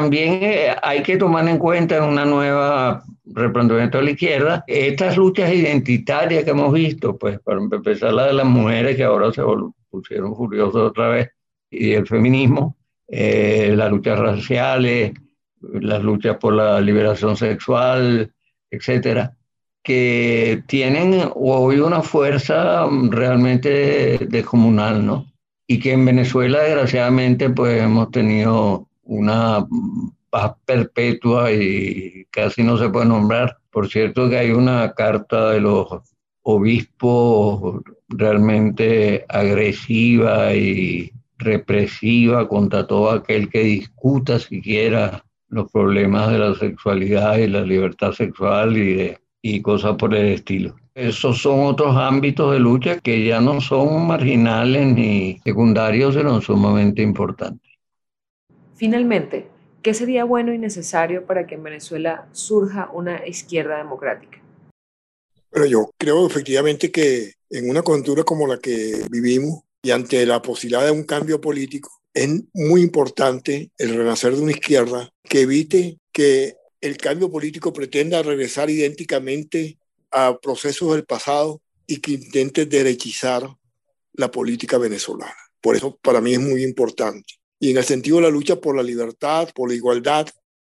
también 0.07 0.39
eh, 0.41 0.75
hay 0.83 1.03
que 1.03 1.17
tomar 1.17 1.45
en 1.49 1.57
cuenta 1.57 1.97
en 1.97 2.03
una 2.03 2.23
nueva 2.23 3.03
replanteamiento 3.33 3.97
de 3.97 4.03
la 4.03 4.11
izquierda 4.11 4.63
estas 4.67 5.17
luchas 5.17 5.53
identitarias 5.53 6.43
que 6.43 6.51
hemos 6.51 6.73
visto, 6.73 7.17
pues 7.17 7.39
para 7.39 7.59
empezar 7.59 8.13
la 8.13 8.27
de 8.27 8.33
las 8.33 8.45
mujeres 8.45 8.95
que 8.95 9.03
ahora 9.03 9.31
se 9.31 9.41
pusieron 9.89 10.35
furiosas 10.35 10.81
otra 10.81 11.09
vez, 11.09 11.29
y 11.69 11.91
el 11.91 12.07
feminismo, 12.07 12.77
eh, 13.07 13.73
las 13.75 13.89
luchas 13.91 14.19
raciales, 14.19 15.13
las 15.61 16.03
luchas 16.03 16.37
por 16.37 16.53
la 16.53 16.79
liberación 16.81 17.35
sexual, 17.35 18.31
etcétera, 18.69 19.35
que 19.83 20.63
tienen 20.67 21.29
hoy 21.35 21.79
una 21.79 22.01
fuerza 22.01 22.85
realmente 23.09 24.17
descomunal, 24.29 25.05
¿no? 25.05 25.25
Y 25.65 25.79
que 25.79 25.93
en 25.93 26.05
Venezuela, 26.05 26.61
desgraciadamente, 26.61 27.49
pues 27.49 27.81
hemos 27.81 28.11
tenido 28.11 28.87
una 29.03 29.65
perpetua 30.65 31.52
y 31.52 32.26
casi 32.32 32.63
no 32.63 32.78
se 32.78 32.89
puede 32.89 33.06
nombrar. 33.06 33.58
Por 33.71 33.89
cierto 33.89 34.30
que 34.30 34.38
hay 34.38 34.52
una 34.52 34.93
carta 34.93 35.52
de 35.52 35.62
los 35.62 35.88
obispos 36.43 37.82
realmente 38.08 39.26
agresiva 39.28 40.54
y 40.56 41.12
represiva 41.38 42.47
contra 42.47 42.88
todo 42.88 43.12
aquel 43.12 43.50
que 43.50 43.60
discuta 43.60 44.39
siquiera 44.39 45.23
los 45.50 45.71
problemas 45.71 46.32
de 46.32 46.39
la 46.39 46.56
sexualidad 46.56 47.38
y 47.38 47.47
la 47.47 47.62
libertad 47.62 48.12
sexual 48.12 48.78
y, 48.78 48.93
de, 48.93 49.17
y 49.41 49.62
cosas 49.62 49.95
por 49.97 50.15
el 50.15 50.28
estilo. 50.28 50.76
Esos 50.95 51.38
son 51.41 51.65
otros 51.65 51.95
ámbitos 51.95 52.54
de 52.54 52.60
lucha 52.60 53.00
que 53.00 53.23
ya 53.23 53.39
no 53.39 53.62
son 53.62 54.08
marginales 54.08 54.88
ni 54.95 55.39
secundarios, 55.43 56.15
sino 56.15 56.41
sumamente 56.41 57.02
importantes. 57.04 57.69
Finalmente, 58.76 59.47
¿qué 59.88 59.93
sería 59.93 60.26
bueno 60.26 60.54
y 60.54 60.58
necesario 60.58 61.26
para 61.26 61.47
que 61.47 61.56
en 61.56 61.63
Venezuela 61.63 62.28
surja 62.34 62.89
una 62.91 63.26
izquierda 63.26 63.78
democrática? 63.78 64.43
Bueno, 65.50 65.65
yo 65.65 65.91
creo 65.97 66.28
efectivamente 66.28 66.91
que 66.91 67.36
en 67.50 67.69
una 67.69 67.82
coyuntura 67.82 68.26
como 68.26 68.47
la 68.47 68.58
que 68.58 69.06
vivimos 69.10 69.62
y 69.82 69.91
ante 69.91 70.26
la 70.26 70.41
posibilidad 70.41 70.84
de 70.84 70.91
un 70.91 71.06
cambio 71.06 71.39
político, 71.39 71.89
es 72.13 72.28
muy 72.54 72.82
importante 72.82 73.71
el 73.78 73.95
renacer 73.95 74.36
de 74.36 74.41
una 74.41 74.52
izquierda 74.52 75.10
que 75.23 75.43
evite 75.43 76.00
que 76.12 76.58
el 76.82 76.97
cambio 76.97 77.32
político 77.32 77.71
pretenda 77.71 78.21
regresar 78.21 78.69
idénticamente 78.69 79.78
a 80.12 80.38
procesos 80.38 80.95
del 80.95 81.06
pasado 81.06 81.62
y 81.86 82.02
que 82.02 82.12
intente 82.12 82.65
derechizar 82.65 83.47
la 84.12 84.30
política 84.32 84.78
venezolana. 84.78 85.34
Por 85.62 85.78
eso 85.78 85.97
para 86.02 86.19
mí 86.19 86.34
es 86.34 86.41
muy 86.41 86.65
importante 86.65 87.36
y 87.60 87.72
en 87.72 87.78
el 87.78 87.84
sentido 87.84 88.17
de 88.17 88.24
la 88.24 88.30
lucha 88.30 88.56
por 88.56 88.76
la 88.76 88.84
libertad, 88.84 89.50
por 89.54 89.70
la 89.70 89.76
igualdad. 89.76 90.28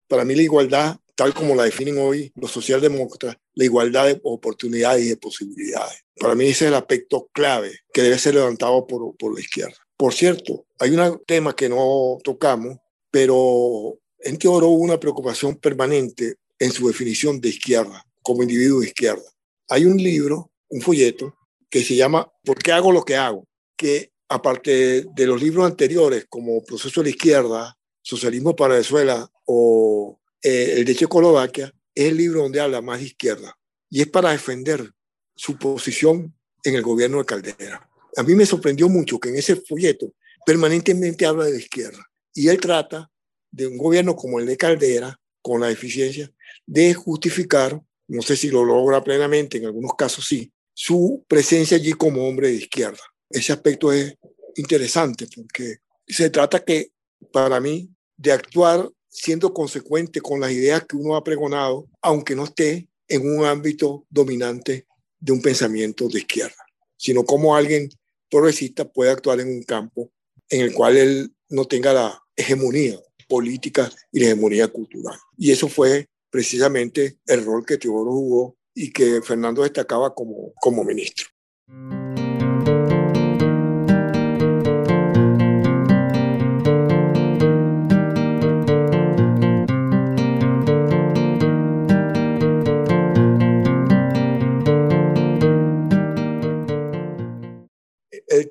Para 0.07 0.25
mí 0.25 0.35
la 0.35 0.41
igualdad, 0.41 0.97
tal 1.15 1.33
como 1.33 1.55
la 1.55 1.63
definen 1.63 1.97
hoy 1.97 2.31
los 2.35 2.51
socialdemócratas, 2.51 3.37
la 3.53 3.63
igualdad 3.63 4.07
de 4.07 4.19
oportunidades 4.23 5.05
y 5.05 5.09
de 5.09 5.17
posibilidades. 5.17 6.03
Para 6.15 6.35
mí 6.35 6.45
ese 6.45 6.65
es 6.65 6.69
el 6.69 6.75
aspecto 6.75 7.29
clave 7.31 7.79
que 7.93 8.01
debe 8.01 8.17
ser 8.17 8.35
levantado 8.35 8.85
por, 8.85 9.15
por 9.17 9.33
la 9.33 9.39
izquierda. 9.39 9.77
Por 9.97 10.13
cierto, 10.13 10.65
hay 10.79 10.91
un 10.91 11.21
tema 11.25 11.55
que 11.55 11.69
no 11.69 12.17
tocamos, 12.23 12.77
pero 13.09 13.97
en 14.19 14.37
Teodoro 14.37 14.69
hubo 14.69 14.83
una 14.83 14.99
preocupación 14.99 15.55
permanente 15.55 16.35
en 16.59 16.71
su 16.71 16.87
definición 16.87 17.39
de 17.39 17.49
izquierda, 17.49 18.05
como 18.21 18.43
individuo 18.43 18.81
de 18.81 18.87
izquierda. 18.87 19.23
Hay 19.69 19.85
un 19.85 19.97
libro, 19.97 20.51
un 20.69 20.81
folleto, 20.81 21.35
que 21.69 21.83
se 21.83 21.95
llama 21.95 22.31
¿Por 22.43 22.59
qué 22.59 22.71
hago 22.71 22.91
lo 22.91 23.03
que 23.03 23.15
hago? 23.15 23.47
que 23.75 24.12
aparte 24.33 25.05
de 25.13 25.27
los 25.27 25.39
libros 25.39 25.65
anteriores 25.65 26.25
como 26.27 26.63
Proceso 26.63 27.01
de 27.01 27.05
la 27.05 27.09
Izquierda, 27.11 27.77
Socialismo 28.01 28.55
para 28.55 28.73
Venezuela 28.73 29.29
o 29.45 30.19
eh, 30.41 30.73
El 30.77 30.85
de 30.85 30.95
Checoslovaquia, 30.95 31.71
es 31.93 32.09
el 32.09 32.17
libro 32.17 32.41
donde 32.41 32.59
habla 32.59 32.81
más 32.81 32.99
de 32.99 33.05
izquierda 33.05 33.55
y 33.91 34.01
es 34.01 34.07
para 34.07 34.31
defender 34.31 34.91
su 35.35 35.57
posición 35.57 36.35
en 36.63 36.75
el 36.75 36.81
gobierno 36.81 37.19
de 37.19 37.25
Caldera. 37.25 37.87
A 38.17 38.23
mí 38.23 38.33
me 38.33 38.47
sorprendió 38.47 38.89
mucho 38.89 39.19
que 39.19 39.29
en 39.29 39.35
ese 39.35 39.55
folleto 39.55 40.13
permanentemente 40.45 41.27
habla 41.27 41.45
de 41.45 41.51
la 41.51 41.59
izquierda 41.59 42.03
y 42.33 42.47
él 42.47 42.59
trata 42.59 43.11
de 43.51 43.67
un 43.67 43.77
gobierno 43.77 44.15
como 44.15 44.39
el 44.39 44.47
de 44.47 44.57
Caldera, 44.57 45.19
con 45.43 45.61
la 45.61 45.69
eficiencia, 45.69 46.31
de 46.65 46.93
justificar, 46.95 47.79
no 48.07 48.21
sé 48.23 48.35
si 48.35 48.49
lo 48.49 48.65
logra 48.65 49.03
plenamente, 49.03 49.59
en 49.59 49.65
algunos 49.65 49.93
casos 49.95 50.25
sí, 50.25 50.51
su 50.73 51.23
presencia 51.27 51.77
allí 51.77 51.93
como 51.93 52.27
hombre 52.27 52.47
de 52.47 52.55
izquierda. 52.55 53.12
Ese 53.29 53.53
aspecto 53.53 53.91
es 53.91 54.15
interesante 54.55 55.27
porque 55.35 55.77
se 56.07 56.29
trata 56.29 56.63
que, 56.63 56.91
para 57.31 57.59
mí, 57.59 57.89
de 58.17 58.31
actuar 58.31 58.89
siendo 59.09 59.53
consecuente 59.53 60.21
con 60.21 60.39
las 60.39 60.51
ideas 60.51 60.85
que 60.87 60.95
uno 60.95 61.15
ha 61.15 61.23
pregonado, 61.23 61.87
aunque 62.01 62.35
no 62.35 62.45
esté 62.45 62.89
en 63.07 63.27
un 63.27 63.45
ámbito 63.45 64.05
dominante 64.09 64.87
de 65.19 65.31
un 65.31 65.41
pensamiento 65.41 66.07
de 66.07 66.19
izquierda, 66.19 66.65
sino 66.97 67.23
como 67.23 67.55
alguien 67.55 67.89
progresista 68.29 68.85
puede 68.91 69.11
actuar 69.11 69.39
en 69.39 69.49
un 69.49 69.63
campo 69.63 70.11
en 70.49 70.61
el 70.61 70.73
cual 70.73 70.97
él 70.97 71.33
no 71.49 71.65
tenga 71.65 71.93
la 71.93 72.19
hegemonía 72.35 72.99
política 73.27 73.91
y 74.11 74.19
la 74.19 74.25
hegemonía 74.27 74.67
cultural. 74.67 75.17
Y 75.37 75.51
eso 75.51 75.67
fue 75.67 76.07
precisamente 76.29 77.19
el 77.27 77.45
rol 77.45 77.65
que 77.65 77.77
Teodoro 77.77 78.11
jugó 78.11 78.57
y 78.73 78.91
que 78.91 79.21
Fernando 79.21 79.61
destacaba 79.61 80.13
como, 80.13 80.51
como 80.59 80.83
ministro. 80.83 81.27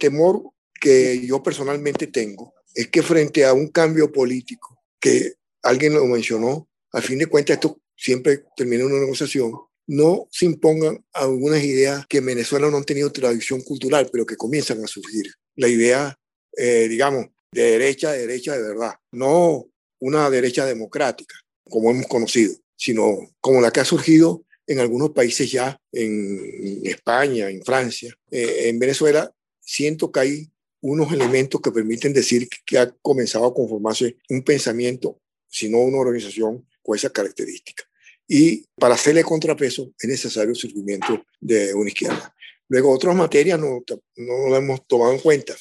Temor 0.02 0.42
que 0.80 1.24
yo 1.24 1.40
personalmente 1.44 2.08
tengo 2.08 2.54
es 2.74 2.88
que 2.88 3.02
frente 3.02 3.44
a 3.44 3.52
un 3.52 3.68
cambio 3.68 4.10
político, 4.10 4.82
que 4.98 5.34
alguien 5.62 5.94
lo 5.94 6.04
mencionó, 6.06 6.68
al 6.90 7.02
fin 7.02 7.18
de 7.18 7.26
cuentas 7.26 7.54
esto 7.54 7.80
siempre 7.96 8.42
termina 8.56 8.82
en 8.82 8.90
una 8.90 9.00
negociación, 9.00 9.52
no 9.86 10.26
se 10.32 10.46
impongan 10.46 11.04
algunas 11.12 11.62
ideas 11.62 12.04
que 12.08 12.18
en 12.18 12.26
Venezuela 12.26 12.68
no 12.68 12.78
han 12.78 12.84
tenido 12.84 13.12
tradición 13.12 13.60
cultural, 13.60 14.08
pero 14.10 14.26
que 14.26 14.36
comienzan 14.36 14.82
a 14.82 14.88
surgir. 14.88 15.26
La 15.54 15.68
idea, 15.68 16.18
eh, 16.56 16.88
digamos, 16.88 17.26
de 17.52 17.62
derecha, 17.62 18.10
de 18.10 18.26
derecha 18.26 18.56
de 18.56 18.62
verdad, 18.62 18.94
no 19.12 19.66
una 20.00 20.28
derecha 20.30 20.66
democrática, 20.66 21.36
como 21.62 21.92
hemos 21.92 22.08
conocido, 22.08 22.54
sino 22.76 23.18
como 23.40 23.60
la 23.60 23.70
que 23.70 23.80
ha 23.80 23.84
surgido 23.84 24.44
en 24.66 24.80
algunos 24.80 25.10
países 25.10 25.52
ya, 25.52 25.78
en 25.92 26.80
España, 26.84 27.50
en 27.50 27.62
Francia, 27.62 28.12
eh, 28.30 28.68
en 28.68 28.78
Venezuela, 28.80 29.32
siento 29.62 30.12
que 30.12 30.20
hay 30.20 30.52
unos 30.80 31.12
elementos 31.12 31.60
que 31.60 31.70
permiten 31.70 32.12
decir 32.12 32.48
que 32.66 32.78
ha 32.78 32.90
comenzado 33.02 33.46
a 33.46 33.54
conformarse 33.54 34.16
un 34.28 34.42
pensamiento, 34.42 35.20
sino 35.48 35.78
una 35.78 35.98
organización 35.98 36.66
con 36.82 36.96
esa 36.96 37.10
característica. 37.10 37.84
Y 38.26 38.64
para 38.76 38.94
hacerle 38.94 39.22
contrapeso 39.22 39.92
es 39.98 40.08
necesario 40.08 40.50
el 40.50 40.56
surgimiento 40.56 41.24
de 41.40 41.72
una 41.74 41.88
izquierda. 41.88 42.34
Luego, 42.68 42.90
otras 42.90 43.14
materias 43.14 43.60
no, 43.60 43.84
no 44.16 44.48
lo 44.48 44.56
hemos 44.56 44.86
tomado 44.86 45.12
en 45.12 45.18
cuenta. 45.18 45.54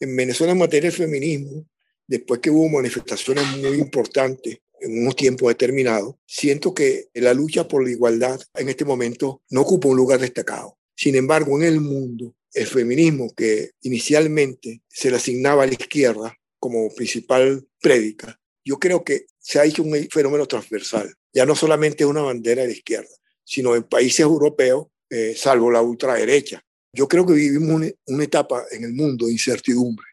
En 0.00 0.16
Venezuela, 0.16 0.52
en 0.52 0.58
materia 0.58 0.90
del 0.90 0.98
feminismo, 0.98 1.66
después 2.06 2.40
que 2.40 2.50
hubo 2.50 2.68
manifestaciones 2.68 3.44
muy 3.58 3.78
importantes 3.78 4.58
en 4.80 5.02
unos 5.02 5.16
tiempos 5.16 5.48
determinados, 5.48 6.16
siento 6.26 6.74
que 6.74 7.08
la 7.14 7.34
lucha 7.34 7.68
por 7.68 7.84
la 7.84 7.90
igualdad 7.90 8.40
en 8.54 8.68
este 8.68 8.84
momento 8.84 9.42
no 9.50 9.62
ocupa 9.62 9.88
un 9.88 9.96
lugar 9.96 10.20
destacado. 10.20 10.78
Sin 10.96 11.16
embargo, 11.16 11.56
en 11.58 11.64
el 11.64 11.80
mundo 11.80 12.34
el 12.54 12.66
feminismo 12.66 13.32
que 13.34 13.72
inicialmente 13.82 14.82
se 14.88 15.10
le 15.10 15.16
asignaba 15.16 15.64
a 15.64 15.66
la 15.66 15.72
izquierda 15.72 16.34
como 16.58 16.88
principal 16.94 17.66
prédica, 17.80 18.40
yo 18.64 18.78
creo 18.78 19.04
que 19.04 19.26
se 19.38 19.58
ha 19.58 19.64
hecho 19.64 19.82
un 19.82 19.92
fenómeno 20.10 20.46
transversal. 20.46 21.12
Ya 21.32 21.44
no 21.44 21.54
solamente 21.54 22.04
es 22.04 22.10
una 22.10 22.22
bandera 22.22 22.62
de 22.62 22.68
la 22.68 22.74
izquierda, 22.74 23.10
sino 23.44 23.74
en 23.74 23.82
países 23.82 24.20
europeos, 24.20 24.86
eh, 25.10 25.34
salvo 25.36 25.70
la 25.70 25.82
ultraderecha. 25.82 26.64
Yo 26.92 27.08
creo 27.08 27.26
que 27.26 27.34
vivimos 27.34 27.70
una, 27.70 27.90
una 28.06 28.24
etapa 28.24 28.64
en 28.70 28.84
el 28.84 28.94
mundo 28.94 29.26
de 29.26 29.32
incertidumbre. 29.32 30.06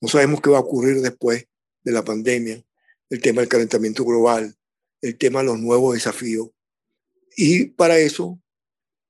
No 0.00 0.08
sabemos 0.08 0.40
qué 0.40 0.50
va 0.50 0.58
a 0.58 0.62
ocurrir 0.62 1.00
después 1.00 1.46
de 1.82 1.92
la 1.92 2.04
pandemia, 2.04 2.62
el 3.08 3.20
tema 3.20 3.40
del 3.40 3.48
calentamiento 3.48 4.04
global, 4.04 4.54
el 5.00 5.16
tema 5.16 5.40
de 5.40 5.46
los 5.46 5.58
nuevos 5.58 5.94
desafíos. 5.94 6.50
Y 7.36 7.66
para 7.66 7.98
eso, 7.98 8.38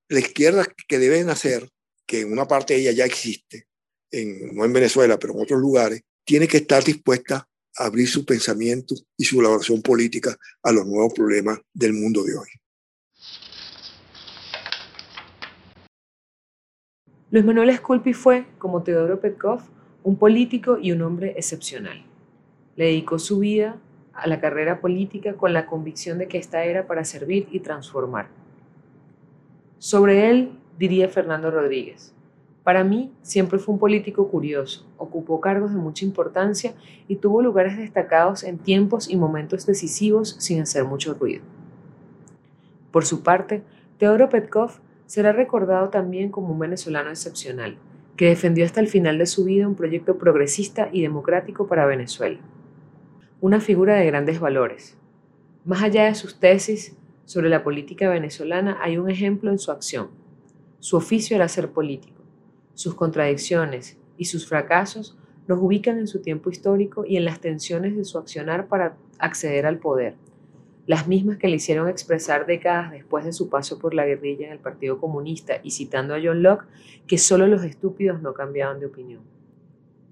la 0.07 0.19
izquierda 0.19 0.65
que 0.87 0.99
deben 0.99 1.29
hacer 1.29 1.69
que 2.11 2.19
en 2.19 2.33
una 2.33 2.45
parte 2.45 2.73
de 2.73 2.81
ella 2.81 2.91
ya 2.91 3.05
existe, 3.05 3.67
en, 4.11 4.53
no 4.53 4.65
en 4.65 4.73
Venezuela, 4.73 5.17
pero 5.17 5.33
en 5.33 5.39
otros 5.39 5.61
lugares, 5.61 6.01
tiene 6.25 6.45
que 6.45 6.57
estar 6.57 6.83
dispuesta 6.83 7.47
a 7.77 7.85
abrir 7.85 8.05
su 8.09 8.25
pensamiento 8.25 8.95
y 9.15 9.23
su 9.23 9.39
elaboración 9.39 9.81
política 9.81 10.35
a 10.61 10.73
los 10.73 10.85
nuevos 10.85 11.13
problemas 11.13 11.61
del 11.73 11.93
mundo 11.93 12.21
de 12.25 12.35
hoy. 12.35 12.49
Luis 17.29 17.45
Manuel 17.45 17.69
Esculpi 17.69 18.11
fue, 18.11 18.45
como 18.57 18.83
Teodoro 18.83 19.21
Petkov, 19.21 19.61
un 20.03 20.17
político 20.17 20.77
y 20.77 20.91
un 20.91 21.03
hombre 21.03 21.35
excepcional. 21.37 22.05
Le 22.75 22.87
dedicó 22.87 23.19
su 23.19 23.39
vida 23.39 23.79
a 24.11 24.27
la 24.27 24.41
carrera 24.41 24.81
política 24.81 25.37
con 25.37 25.53
la 25.53 25.65
convicción 25.65 26.17
de 26.17 26.27
que 26.27 26.39
esta 26.39 26.65
era 26.65 26.87
para 26.87 27.05
servir 27.05 27.47
y 27.53 27.61
transformar. 27.61 28.27
Sobre 29.79 30.29
él 30.29 30.57
diría 30.77 31.09
Fernando 31.09 31.51
Rodríguez. 31.51 32.13
Para 32.63 32.83
mí 32.83 33.11
siempre 33.23 33.57
fue 33.57 33.73
un 33.73 33.79
político 33.79 34.27
curioso, 34.29 34.87
ocupó 34.97 35.41
cargos 35.41 35.73
de 35.73 35.79
mucha 35.79 36.05
importancia 36.05 36.73
y 37.07 37.15
tuvo 37.15 37.41
lugares 37.41 37.77
destacados 37.77 38.43
en 38.43 38.59
tiempos 38.59 39.09
y 39.09 39.15
momentos 39.15 39.65
decisivos 39.65 40.35
sin 40.37 40.61
hacer 40.61 40.83
mucho 40.83 41.15
ruido. 41.15 41.43
Por 42.91 43.05
su 43.05 43.23
parte, 43.23 43.63
Teodoro 43.97 44.29
Petkov 44.29 44.79
será 45.07 45.31
recordado 45.31 45.89
también 45.89 46.29
como 46.29 46.53
un 46.53 46.59
venezolano 46.59 47.09
excepcional, 47.09 47.77
que 48.15 48.27
defendió 48.27 48.63
hasta 48.63 48.79
el 48.79 48.87
final 48.87 49.17
de 49.17 49.25
su 49.25 49.43
vida 49.43 49.67
un 49.67 49.75
proyecto 49.75 50.17
progresista 50.17 50.89
y 50.91 51.01
democrático 51.01 51.67
para 51.67 51.87
Venezuela. 51.87 52.39
Una 53.39 53.59
figura 53.59 53.95
de 53.95 54.05
grandes 54.05 54.39
valores. 54.39 54.97
Más 55.65 55.81
allá 55.81 56.05
de 56.05 56.15
sus 56.15 56.39
tesis 56.39 56.95
sobre 57.25 57.49
la 57.49 57.63
política 57.63 58.09
venezolana, 58.09 58.77
hay 58.81 58.97
un 58.97 59.09
ejemplo 59.09 59.49
en 59.49 59.57
su 59.57 59.71
acción, 59.71 60.09
su 60.81 60.97
oficio 60.97 61.35
era 61.35 61.47
ser 61.47 61.69
político. 61.69 62.23
Sus 62.73 62.95
contradicciones 62.95 63.99
y 64.17 64.25
sus 64.25 64.47
fracasos 64.47 65.15
los 65.45 65.59
ubican 65.61 65.99
en 65.99 66.07
su 66.07 66.21
tiempo 66.21 66.49
histórico 66.49 67.05
y 67.05 67.17
en 67.17 67.25
las 67.25 67.39
tensiones 67.39 67.95
de 67.95 68.03
su 68.03 68.17
accionar 68.17 68.67
para 68.67 68.97
acceder 69.19 69.67
al 69.67 69.77
poder, 69.77 70.15
las 70.87 71.07
mismas 71.07 71.37
que 71.37 71.47
le 71.47 71.57
hicieron 71.57 71.87
expresar 71.87 72.47
décadas 72.47 72.91
después 72.91 73.23
de 73.23 73.31
su 73.31 73.47
paso 73.47 73.77
por 73.77 73.93
la 73.93 74.07
guerrilla 74.07 74.47
en 74.47 74.53
el 74.53 74.59
Partido 74.59 74.99
Comunista 74.99 75.61
y 75.61 75.69
citando 75.69 76.15
a 76.15 76.19
John 76.21 76.41
Locke 76.41 76.65
que 77.05 77.19
solo 77.19 77.45
los 77.45 77.63
estúpidos 77.63 78.19
no 78.23 78.33
cambiaban 78.33 78.79
de 78.79 78.87
opinión. 78.87 79.21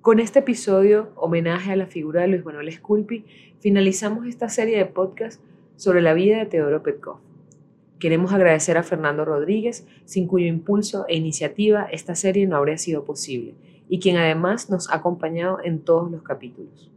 Con 0.02 0.20
este 0.20 0.40
episodio, 0.40 1.10
homenaje 1.16 1.72
a 1.72 1.76
la 1.76 1.88
figura 1.88 2.22
de 2.22 2.28
Luis 2.28 2.46
Manuel 2.46 2.68
Esculpi, 2.68 3.26
finalizamos 3.60 4.28
esta 4.28 4.50
serie 4.50 4.78
de 4.78 4.86
podcasts 4.86 5.42
sobre 5.78 6.04
la 6.04 6.14
vida 6.14 6.38
de 6.38 6.46
Teodoro 6.46 6.84
Petkov. 6.84 7.29
Queremos 8.00 8.32
agradecer 8.32 8.78
a 8.78 8.84
Fernando 8.84 9.26
Rodríguez, 9.26 9.86
sin 10.06 10.26
cuyo 10.26 10.48
impulso 10.48 11.06
e 11.10 11.18
iniciativa 11.18 11.88
esta 11.92 12.16
serie 12.16 12.48
no 12.48 12.56
habría 12.56 12.78
sido 12.78 13.04
posible, 13.04 13.56
y 13.90 14.00
quien 14.00 14.16
además 14.16 14.70
nos 14.70 14.90
ha 14.90 14.96
acompañado 14.96 15.60
en 15.62 15.80
todos 15.80 16.10
los 16.10 16.24
capítulos. 16.24 16.90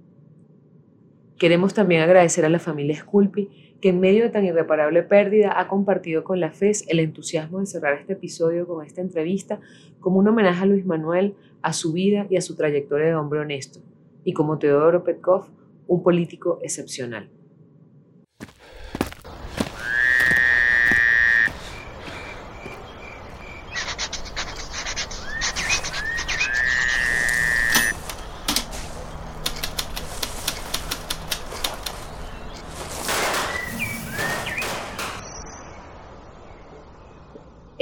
Queremos 1.39 1.75
también 1.75 2.03
agradecer 2.03 2.45
a 2.45 2.49
la 2.49 2.61
familia 2.61 2.97
Sculpi, 2.97 3.49
que 3.81 3.89
en 3.89 3.99
medio 3.99 4.23
de 4.23 4.31
tan 4.31 4.45
irreparable 4.45 5.03
pérdida 5.03 5.59
ha 5.59 5.67
compartido 5.67 6.23
con 6.23 6.39
la 6.39 6.53
FES 6.53 6.85
el 6.87 7.01
entusiasmo 7.01 7.59
de 7.59 7.67
cerrar 7.67 7.95
este 7.95 8.13
episodio 8.13 8.69
con 8.69 8.87
esta 8.87 9.01
entrevista 9.01 9.59
como 9.99 10.21
un 10.21 10.29
homenaje 10.29 10.63
a 10.63 10.67
Luis 10.67 10.87
Manuel, 10.87 11.35
a 11.63 11.73
su 11.73 11.93
vida 11.93 12.29
y 12.31 12.37
a 12.37 12.41
su 12.43 12.55
trayectoria 12.55 13.09
de 13.09 13.17
hombre 13.17 13.41
honesto, 13.41 13.81
y 14.23 14.35
como 14.35 14.59
Teodoro 14.59 15.03
Petkov, 15.03 15.47
un 15.89 16.05
político 16.05 16.61
excepcional. 16.63 17.29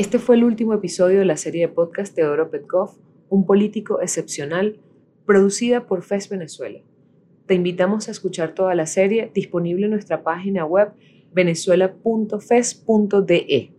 Este 0.01 0.19
fue 0.19 0.35
el 0.37 0.45
último 0.45 0.73
episodio 0.73 1.19
de 1.19 1.27
la 1.27 1.37
serie 1.37 1.67
de 1.67 1.73
podcast 1.75 2.15
Teodoro 2.15 2.51
Petkov, 2.51 2.93
un 3.29 3.45
político 3.45 4.01
excepcional, 4.01 4.81
producida 5.27 5.87
por 5.87 6.03
FES 6.03 6.31
Venezuela. 6.31 6.81
Te 7.45 7.53
invitamos 7.53 8.09
a 8.09 8.13
escuchar 8.13 8.55
toda 8.55 8.75
la 8.75 8.87
serie 8.87 9.31
disponible 9.35 9.85
en 9.85 9.91
nuestra 9.91 10.23
página 10.23 10.65
web 10.65 10.95
venezuela.fes.de. 11.35 13.75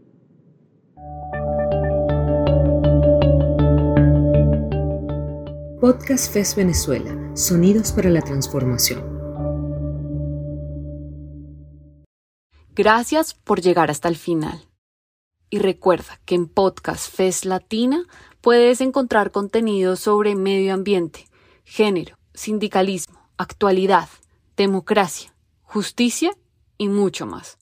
Podcast 5.80 6.32
FES 6.32 6.56
Venezuela, 6.56 7.32
Sonidos 7.34 7.92
para 7.94 8.12
la 8.12 8.22
Transformación. 8.22 9.02
Gracias 12.76 13.34
por 13.34 13.62
llegar 13.62 13.90
hasta 13.90 14.08
el 14.08 14.18
final. 14.18 14.71
Y 15.54 15.60
recuerda 15.60 16.22
que 16.24 16.34
en 16.34 16.48
Podcast 16.48 17.14
Fest 17.14 17.44
Latina 17.44 18.06
puedes 18.40 18.80
encontrar 18.80 19.32
contenido 19.32 19.98
sobre 19.98 20.34
medio 20.34 20.74
ambiente, 20.74 21.28
género, 21.66 22.18
sindicalismo, 22.34 23.20
actualidad, 23.38 24.08
democracia, 24.56 25.36
justicia 25.62 26.32
y 26.78 26.88
mucho 26.88 27.26
más. 27.26 27.58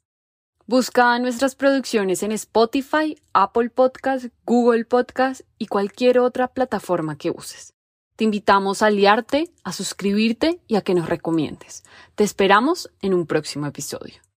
Busca 0.67 1.17
nuestras 1.17 1.55
producciones 1.55 2.21
en 2.21 2.31
Spotify, 2.31 3.19
Apple 3.33 3.71
Podcast, 3.71 4.27
Google 4.45 4.85
Podcast 4.85 5.41
y 5.57 5.65
cualquier 5.65 6.19
otra 6.19 6.47
plataforma 6.47 7.17
que 7.17 7.31
uses. 7.31 7.73
Te 8.17 8.23
invitamos 8.23 8.83
a 8.83 8.87
aliarte, 8.87 9.51
a 9.63 9.73
suscribirte 9.73 10.61
y 10.67 10.75
a 10.75 10.81
que 10.81 10.93
nos 10.93 11.09
recomiendes. 11.09 11.83
Te 12.13 12.23
esperamos 12.23 12.91
en 13.01 13.15
un 13.15 13.25
próximo 13.25 13.65
episodio. 13.65 14.28